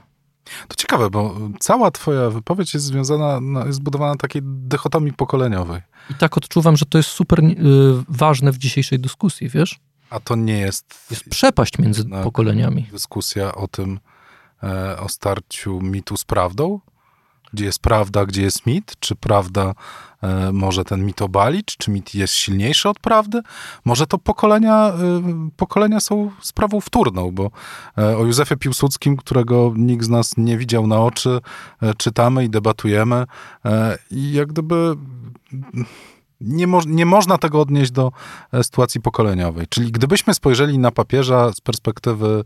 To 0.69 0.77
ciekawe, 0.77 1.11
bo 1.11 1.37
cała 1.61 1.91
twoja 1.91 2.31
wypowiedź 2.31 2.75
jest 2.75 2.87
związana, 2.87 3.41
no, 3.41 3.67
jest 3.67 3.77
zbudowana 3.77 4.13
na 4.13 4.19
takiej 4.19 4.43
dychotomii 4.45 5.13
pokoleniowej. 5.13 5.81
I 6.11 6.15
tak 6.15 6.37
odczuwam, 6.37 6.77
że 6.77 6.87
to 6.87 6.99
jest 6.99 7.11
super 7.11 7.45
y, 7.45 7.55
ważne 8.09 8.53
w 8.53 8.59
dzisiejszej 8.59 9.01
dyskusji, 9.01 9.49
wiesz? 9.49 9.81
A 10.11 10.21
to 10.21 10.37
nie 10.37 10.59
jest... 10.59 10.95
Jest 11.11 11.25
przepaść 11.31 11.79
między 11.79 12.05
pokoleniami. 12.05 12.89
Dyskusja 12.93 13.55
o 13.55 13.69
tym, 13.69 14.01
e, 14.63 14.99
o 15.01 15.09
starciu 15.09 15.81
mitu 15.81 16.17
z 16.17 16.25
prawdą? 16.25 16.81
Gdzie 17.53 17.65
jest 17.65 17.79
prawda, 17.79 18.27
gdzie 18.27 18.43
jest 18.43 18.67
mit? 18.67 18.93
Czy 19.01 19.15
prawda 19.15 19.75
e, 20.23 20.53
może 20.53 20.85
ten 20.85 21.07
mit 21.07 21.23
obalić? 21.23 21.77
Czy 21.79 21.91
mit 21.91 22.15
jest 22.15 22.35
silniejszy 22.35 22.89
od 22.89 22.99
prawdy? 22.99 23.41
Może 23.85 24.07
to 24.07 24.19
pokolenia, 24.19 24.89
e, 24.89 24.93
pokolenia 25.57 26.01
są 26.01 26.31
sprawą 26.41 26.81
wtórną, 26.81 27.31
bo 27.33 27.51
e, 27.99 28.17
o 28.17 28.25
Józefie 28.25 28.57
Piłsudskim, 28.57 29.17
którego 29.17 29.73
nikt 29.77 30.05
z 30.05 30.09
nas 30.09 30.37
nie 30.37 30.59
widział 30.59 30.87
na 30.87 31.01
oczy, 31.01 31.41
e, 31.83 31.95
czytamy 31.95 32.45
i 32.45 32.51
debatujemy 32.51 33.25
e, 33.65 33.99
i 34.11 34.33
jak 34.33 34.49
gdyby 34.49 34.97
nie, 36.41 36.67
mo 36.67 36.81
nie 36.87 37.07
można 37.07 37.39
tego 37.39 37.61
odnieść 37.61 37.91
do 37.91 38.13
e, 38.53 38.65
sytuacji 38.65 39.01
pokoleniowej. 39.01 39.67
Czyli 39.69 39.93
gdybyśmy 39.93 40.35
spojrzeli 40.35 40.79
na 40.79 40.91
papieża 40.91 41.53
z 41.53 41.61
perspektywy 41.61 42.45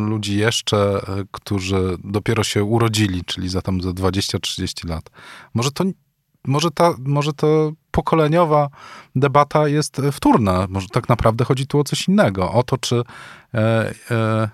ludzi 0.00 0.36
jeszcze, 0.36 0.76
e, 0.76 1.24
którzy 1.30 1.96
dopiero 2.04 2.44
się 2.44 2.64
urodzili, 2.64 3.24
czyli 3.24 3.48
za 3.48 3.62
tam 3.62 3.80
za 3.80 3.90
20-30 3.90 4.88
lat. 4.88 5.10
Może 5.54 5.70
to, 5.70 5.84
może 6.46 6.70
ta, 6.70 6.94
może 6.98 7.32
ta 7.32 7.46
pokoleniowa 7.90 8.68
debata 9.16 9.68
jest 9.68 10.00
wtórna. 10.12 10.66
Może 10.68 10.88
tak 10.88 11.08
naprawdę 11.08 11.44
chodzi 11.44 11.66
tu 11.66 11.78
o 11.78 11.84
coś 11.84 12.08
innego. 12.08 12.52
O 12.52 12.62
to, 12.62 12.78
czy 12.78 13.02
e, 13.54 13.94
e, 14.10 14.50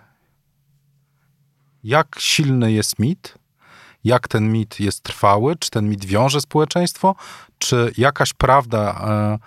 jak 1.85 2.17
silny 2.19 2.73
jest 2.73 2.99
mit, 2.99 3.39
jak 4.05 4.29
ten 4.29 4.53
mit 4.53 4.81
jest 4.81 5.03
trwały, 5.03 5.57
czy 5.57 5.71
ten 5.71 5.89
mit 5.89 6.05
wiąże 6.05 6.41
społeczeństwo, 6.41 7.15
czy 7.59 7.93
jakaś 7.99 8.33
prawda 8.33 9.01
e, 9.05 9.39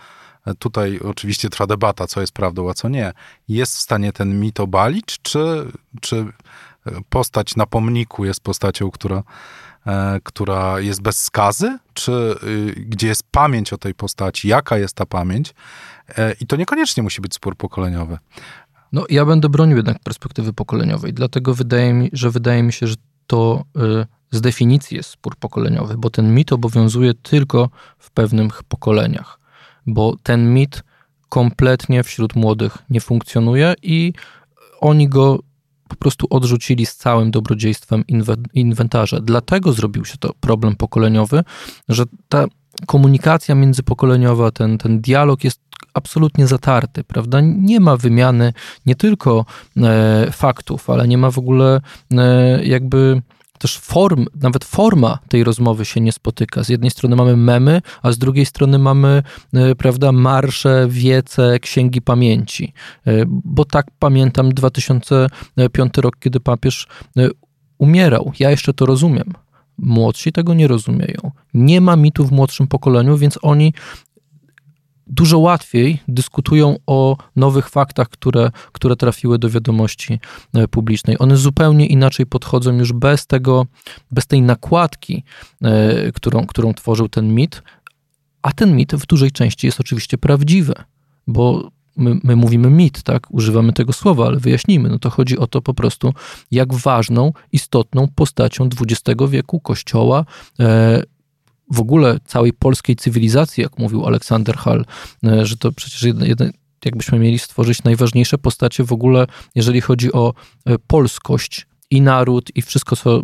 tutaj 0.59 0.99
oczywiście 0.99 1.49
trwa 1.49 1.67
debata, 1.67 2.07
co 2.07 2.21
jest 2.21 2.33
prawdą, 2.33 2.69
a 2.69 2.73
co 2.73 2.89
nie, 2.89 3.13
jest 3.47 3.75
w 3.75 3.79
stanie 3.79 4.13
ten 4.13 4.39
mit 4.39 4.59
obalić, 4.59 5.17
czy, 5.21 5.71
czy 6.01 6.25
postać 7.09 7.55
na 7.55 7.65
pomniku 7.65 8.25
jest 8.25 8.41
postacią, 8.41 8.91
która 8.91 9.23
e, 9.87 10.19
która 10.23 10.79
jest 10.79 11.01
bez 11.01 11.21
skazy, 11.21 11.79
czy 11.93 12.11
y, 12.43 12.73
gdzie 12.87 13.07
jest 13.07 13.23
pamięć 13.31 13.73
o 13.73 13.77
tej 13.77 13.95
postaci, 13.95 14.47
jaka 14.47 14.77
jest 14.77 14.93
ta 14.95 15.05
pamięć. 15.05 15.53
E, 16.17 16.33
I 16.41 16.47
to 16.47 16.55
niekoniecznie 16.55 17.03
musi 17.03 17.21
być 17.21 17.33
spór 17.33 17.55
pokoleniowy. 17.57 18.17
No, 18.91 19.05
ja 19.09 19.25
będę 19.25 19.49
bronił 19.49 19.77
jednak 19.77 19.99
perspektywy 19.99 20.53
pokoleniowej, 20.53 21.13
dlatego 21.13 21.53
wydaje 21.53 21.93
mi, 21.93 22.09
że 22.13 22.29
wydaje 22.29 22.63
mi 22.63 22.73
się, 22.73 22.87
że 22.87 22.95
to 23.27 23.63
y, 23.77 24.05
z 24.31 24.41
definicji 24.41 24.97
jest 24.97 25.09
spór 25.09 25.35
pokoleniowy, 25.35 25.97
bo 25.97 26.09
ten 26.09 26.35
mit 26.35 26.53
obowiązuje 26.53 27.13
tylko 27.13 27.69
w 27.99 28.11
pewnych 28.11 28.63
pokoleniach, 28.63 29.38
bo 29.87 30.15
ten 30.23 30.53
mit 30.53 30.83
kompletnie 31.29 32.03
wśród 32.03 32.35
młodych 32.35 32.77
nie 32.89 33.01
funkcjonuje 33.01 33.73
i 33.81 34.13
oni 34.81 35.09
go 35.09 35.39
po 35.87 35.95
prostu 35.95 36.27
odrzucili 36.29 36.85
z 36.85 36.95
całym 36.95 37.31
dobrodziejstwem 37.31 38.03
inwentarza. 38.53 39.19
Dlatego 39.21 39.73
zrobił 39.73 40.05
się 40.05 40.17
to 40.17 40.33
problem 40.39 40.75
pokoleniowy, 40.75 41.43
że 41.89 42.03
ta 42.29 42.45
komunikacja 42.87 43.55
międzypokoleniowa, 43.55 44.51
ten, 44.51 44.77
ten 44.77 45.01
dialog 45.01 45.43
jest 45.43 45.61
absolutnie 45.93 46.47
zatarty, 46.47 47.03
prawda? 47.03 47.41
Nie 47.41 47.79
ma 47.79 47.97
wymiany 47.97 48.53
nie 48.85 48.95
tylko 48.95 49.45
e, 49.77 50.31
faktów, 50.31 50.89
ale 50.89 51.07
nie 51.07 51.17
ma 51.17 51.31
w 51.31 51.37
ogóle 51.37 51.81
e, 52.11 52.65
jakby 52.65 53.21
też 53.59 53.77
form, 53.77 54.25
nawet 54.35 54.65
forma 54.65 55.19
tej 55.27 55.43
rozmowy 55.43 55.85
się 55.85 56.01
nie 56.01 56.11
spotyka. 56.11 56.63
Z 56.63 56.69
jednej 56.69 56.91
strony 56.91 57.15
mamy 57.15 57.37
memy, 57.37 57.81
a 58.01 58.11
z 58.11 58.17
drugiej 58.17 58.45
strony 58.45 58.79
mamy, 58.79 59.23
e, 59.53 59.75
prawda, 59.75 60.11
marsze, 60.11 60.87
wiece, 60.89 61.59
księgi 61.59 62.01
pamięci. 62.01 62.73
E, 63.07 63.11
bo 63.27 63.65
tak 63.65 63.85
pamiętam 63.99 64.53
2005 64.53 65.97
rok, 65.97 66.15
kiedy 66.19 66.39
papież 66.39 66.87
e, 67.17 67.29
umierał. 67.77 68.31
Ja 68.39 68.51
jeszcze 68.51 68.73
to 68.73 68.85
rozumiem. 68.85 69.33
Młodsi 69.77 70.31
tego 70.31 70.53
nie 70.53 70.67
rozumieją. 70.67 71.31
Nie 71.53 71.81
ma 71.81 71.95
mitu 71.95 72.25
w 72.25 72.31
młodszym 72.31 72.67
pokoleniu, 72.67 73.17
więc 73.17 73.39
oni 73.41 73.73
dużo 75.09 75.39
łatwiej 75.39 75.99
dyskutują 76.07 76.75
o 76.87 77.17
nowych 77.35 77.69
faktach, 77.69 78.09
które, 78.09 78.51
które 78.71 78.95
trafiły 78.95 79.39
do 79.39 79.49
wiadomości 79.49 80.19
e, 80.53 80.67
publicznej. 80.67 81.15
One 81.19 81.37
zupełnie 81.37 81.87
inaczej 81.87 82.25
podchodzą 82.25 82.73
już 82.77 82.93
bez 82.93 83.27
tego, 83.27 83.65
bez 84.11 84.27
tej 84.27 84.41
nakładki, 84.41 85.23
e, 85.61 86.11
którą, 86.11 86.45
którą 86.45 86.73
tworzył 86.73 87.09
ten 87.09 87.33
mit, 87.35 87.63
a 88.41 88.51
ten 88.51 88.75
mit 88.75 88.95
w 88.95 89.05
dużej 89.05 89.31
części 89.31 89.67
jest 89.67 89.79
oczywiście 89.79 90.17
prawdziwy, 90.17 90.73
bo 91.27 91.71
my, 91.95 92.19
my, 92.23 92.35
mówimy 92.35 92.69
mit, 92.69 93.03
tak? 93.03 93.31
Używamy 93.31 93.73
tego 93.73 93.93
słowa, 93.93 94.25
ale 94.25 94.39
wyjaśnijmy. 94.39 94.89
No 94.89 94.99
to 94.99 95.09
chodzi 95.09 95.37
o 95.37 95.47
to 95.47 95.61
po 95.61 95.73
prostu, 95.73 96.13
jak 96.51 96.73
ważną, 96.73 97.33
istotną 97.51 98.07
postacią 98.15 98.69
XX 98.81 99.21
wieku 99.29 99.59
Kościoła 99.59 100.25
e, 100.59 101.03
w 101.71 101.79
ogóle 101.79 102.19
całej 102.25 102.53
polskiej 102.53 102.95
cywilizacji, 102.95 103.63
jak 103.63 103.77
mówił 103.77 104.05
Aleksander 104.05 104.57
Hall, 104.57 104.85
e, 105.23 105.45
że 105.45 105.57
to 105.57 105.71
przecież 105.71 106.03
jedne, 106.03 106.27
jedne, 106.27 106.51
jakbyśmy 106.85 107.19
mieli 107.19 107.39
stworzyć 107.39 107.83
najważniejsze 107.83 108.37
postacie 108.37 108.83
w 108.83 108.93
ogóle, 108.93 109.27
jeżeli 109.55 109.81
chodzi 109.81 110.13
o 110.13 110.33
e, 110.65 110.77
polskość 110.87 111.67
i 111.91 112.01
naród, 112.01 112.51
i 112.55 112.61
wszystko, 112.61 112.95
co 112.95 113.21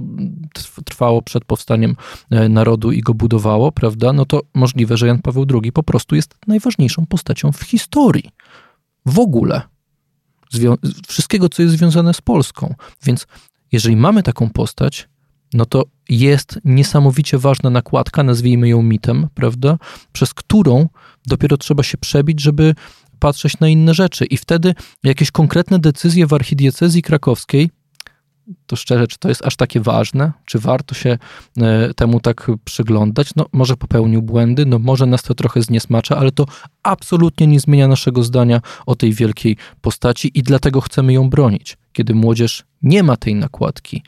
trwało 0.86 1.21
przed 1.21 1.45
powstaniem 1.45 1.95
e, 2.29 2.49
narodu 2.49 2.91
i 2.91 3.01
go 3.01 3.13
budowało, 3.13 3.71
prawda, 3.71 4.13
no 4.13 4.25
to 4.25 4.41
możliwe, 4.53 4.97
że 4.97 5.08
Jan 5.08 5.21
Paweł 5.21 5.45
II 5.63 5.71
po 5.71 5.84
prostu 5.84 6.15
jest 6.15 6.36
najważniejszą 6.47 7.05
postacią 7.05 7.51
w 7.51 7.62
historii. 7.62 8.29
W 9.05 9.19
ogóle. 9.19 9.62
Zwią 10.51 10.75
wszystkiego, 11.08 11.49
co 11.49 11.62
jest 11.62 11.75
związane 11.75 12.13
z 12.13 12.21
Polską. 12.21 12.75
Więc 13.03 13.27
jeżeli 13.71 13.95
mamy 13.95 14.23
taką 14.23 14.49
postać, 14.49 15.08
no 15.56 15.65
to 15.65 15.84
jest 16.10 16.60
niesamowicie 16.65 17.38
ważna 17.38 17.70
nakładka, 17.70 18.24
nazwijmy 18.24 18.70
ją 18.70 18.82
mitem, 18.82 19.28
prawda, 19.34 19.78
przez 20.12 20.34
którą 20.34 20.89
dopiero 21.26 21.58
trzeba 21.58 21.84
się 21.84 21.98
przebić, 21.98 22.41
żeby 22.41 22.76
patrzeć 23.20 23.60
na 23.60 23.68
inne 23.68 23.94
rzeczy. 23.94 24.26
I 24.26 24.38
wtedy 24.38 24.76
jakieś 25.04 25.32
konkretne 25.32 25.80
decyzje 25.80 26.28
w 26.28 26.34
archidiecezji 26.34 27.02
krakowskiej, 27.02 27.70
to 28.68 28.76
szczerze, 28.76 29.08
czy 29.08 29.18
to 29.18 29.30
jest 29.30 29.46
aż 29.46 29.56
takie 29.56 29.80
ważne? 29.80 30.32
Czy 30.46 30.60
warto 30.60 30.96
się 30.96 31.18
e, 31.58 31.94
temu 31.94 32.20
tak 32.20 32.52
przyglądać? 32.65 33.36
No, 33.36 33.46
może 33.52 33.78
popełnił 33.78 34.22
błędy, 34.22 34.65
no 34.65 34.80
może 34.80 35.06
nas 35.06 35.24
to 35.24 35.36
trochę 35.36 35.62
zniesmacza, 35.62 36.18
ale 36.18 36.32
to 36.32 36.46
absolutnie 36.84 37.48
nie 37.48 37.60
zmienia 37.60 37.88
naszego 37.88 38.24
zdania 38.24 38.62
o 38.86 38.96
tej 38.96 39.13
wielkiej 39.13 39.58
postaci 39.82 40.32
i 40.34 40.44
dlatego 40.44 40.82
chcemy 40.82 41.13
ją 41.13 41.30
bronić. 41.30 41.78
Kiedy 41.94 42.15
młodzież 42.15 42.63
nie 42.82 43.04
ma 43.04 43.18
tej 43.18 43.36
nakładki, 43.36 44.04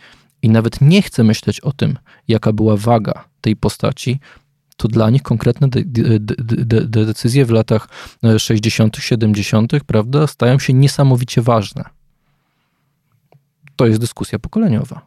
i 0.47 0.49
nawet 0.49 0.81
nie 0.81 1.01
chce 1.01 1.23
myśleć 1.23 1.59
o 1.59 1.71
tym, 1.71 1.97
jaka 2.27 2.53
była 2.53 2.77
waga 2.77 3.25
tej 3.41 3.55
postaci, 3.55 4.19
to 4.77 4.87
dla 4.87 5.09
nich 5.09 5.23
konkretne 5.23 5.67
de 5.67 5.81
de 5.83 6.19
de 6.87 7.05
decyzje 7.05 7.45
w 7.45 7.51
latach 7.51 7.87
60., 8.37 8.97
e, 8.97 9.01
70., 9.01 9.83
prawda, 9.85 10.27
stają 10.27 10.59
się 10.59 10.73
niesamowicie 10.73 11.41
ważne. 11.41 11.83
To 13.75 13.85
jest 13.87 13.99
dyskusja 13.99 14.39
pokoleniowa. 14.39 15.01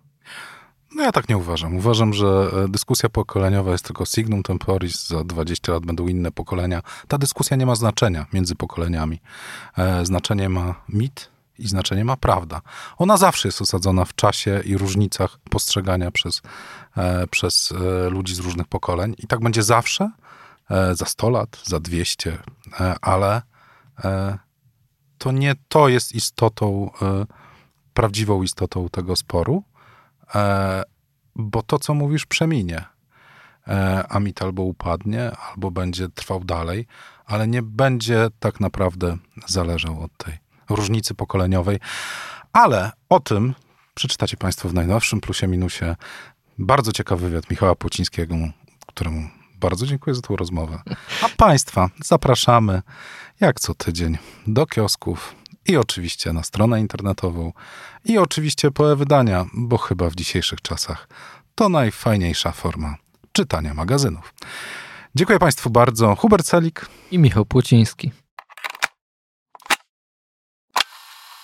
No 0.97 1.03
ja 1.03 1.13
tak 1.13 1.29
nie 1.29 1.37
uważam. 1.37 1.77
Uważam, 1.77 2.13
że 2.13 2.27
e, 2.27 2.69
dyskusja 2.69 3.09
pokoleniowa 3.09 3.73
jest 3.73 3.85
tylko 3.85 4.05
signum 4.07 4.43
temporis, 4.43 5.09
za 5.09 5.25
20 5.25 5.73
lat 5.73 5.87
będą 5.87 6.09
inne 6.09 6.33
pokolenia. 6.33 6.83
Ta 7.09 7.19
dyskusja 7.19 7.57
nie 7.57 7.67
ma 7.67 7.75
znaczenia 7.75 8.27
między 8.33 8.55
pokoleniami. 8.55 9.21
E, 9.79 10.07
znaczenie 10.07 10.49
ma 10.49 10.75
mit, 10.89 11.31
i 11.61 11.69
znaczenie 11.69 12.05
ma 12.05 12.17
prawda. 12.17 12.61
Ona 12.99 13.17
zawsze 13.17 13.49
jest 13.49 13.63
osadzona 13.63 14.05
w 14.05 14.15
czasie 14.15 14.61
i 14.65 14.77
różnicach 14.77 15.39
postrzegania 15.51 16.11
przez, 16.11 16.43
e, 16.97 17.27
przez 17.27 17.73
e, 17.73 18.11
ludzi 18.11 18.35
z 18.35 18.39
różnych 18.39 18.67
pokoleń 18.67 19.15
i 19.19 19.27
tak 19.27 19.41
będzie 19.41 19.63
zawsze, 19.63 20.11
e, 20.71 20.95
za 20.95 21.05
100 21.05 21.31
lat, 21.31 21.61
za 21.65 21.81
200, 21.81 22.39
e, 22.81 22.95
ale 23.01 23.43
to 25.19 25.33
nie 25.33 25.55
to 25.69 25.89
jest 25.89 26.15
istotą, 26.15 26.91
prawdziwą 27.95 28.43
istotą 28.43 28.89
tego 28.89 29.17
sporu, 29.17 29.63
bo 31.37 31.63
to, 31.63 31.79
co 31.79 31.95
mówisz, 31.95 32.27
przeminie. 32.27 32.85
A 34.09 34.21
mit 34.21 34.43
albo 34.43 34.63
upadnie, 34.63 35.31
albo 35.31 35.71
będzie 35.71 36.09
trwał 36.09 36.45
dalej, 36.45 36.87
ale 37.27 37.49
nie 37.49 37.63
będzie 37.63 38.29
tak 38.39 38.61
naprawdę 38.61 39.17
zależał 39.47 40.03
od 40.03 40.17
tej 40.17 40.39
różnicy 40.77 41.15
pokoleniowej. 41.15 41.79
Ale 42.53 42.93
o 43.09 43.21
tym 43.21 43.55
przeczytacie 43.95 44.37
Państwo 44.37 44.69
w 44.69 44.75
najnowszym 44.75 45.21
plusie 45.21 45.49
minusie. 45.49 45.97
Bardzo 46.59 46.93
ciekawy 46.93 47.29
wywiad 47.29 47.51
Michała 47.51 47.75
Płocińskiego, 47.75 48.35
któremu 48.87 49.29
bardzo 49.61 49.87
dziękuję 49.87 50.15
za 50.15 50.23
tę 50.23 50.37
rozmowę. 50.37 50.83
A 51.23 51.29
Państwa 51.37 51.91
zapraszamy 52.05 52.83
jak 53.41 53.61
co 53.61 53.75
tydzień 53.75 54.19
do 54.47 54.67
kiosków 54.67 55.35
i 55.67 55.77
oczywiście 55.77 56.33
na 56.33 56.43
stronę 56.43 56.81
internetową 56.81 57.53
i 58.05 58.19
oczywiście 58.19 58.71
po 58.71 58.93
e-wydania, 58.93 59.47
bo 59.55 59.79
chyba 59.79 60.11
w 60.11 60.15
dzisiejszych 60.15 60.61
czasach 60.61 61.09
to 61.55 61.69
najfajniejsza 61.69 62.53
forma 62.53 62.97
czytania 63.33 63.75
magazynów. 63.75 64.35
Dziękuję 65.15 65.39
Państwu 65.39 65.71
bardzo. 65.71 66.17
Hubert 66.17 66.47
Celik 66.47 66.89
i 67.11 67.19
Michał 67.19 67.45
Płociński. 67.45 68.13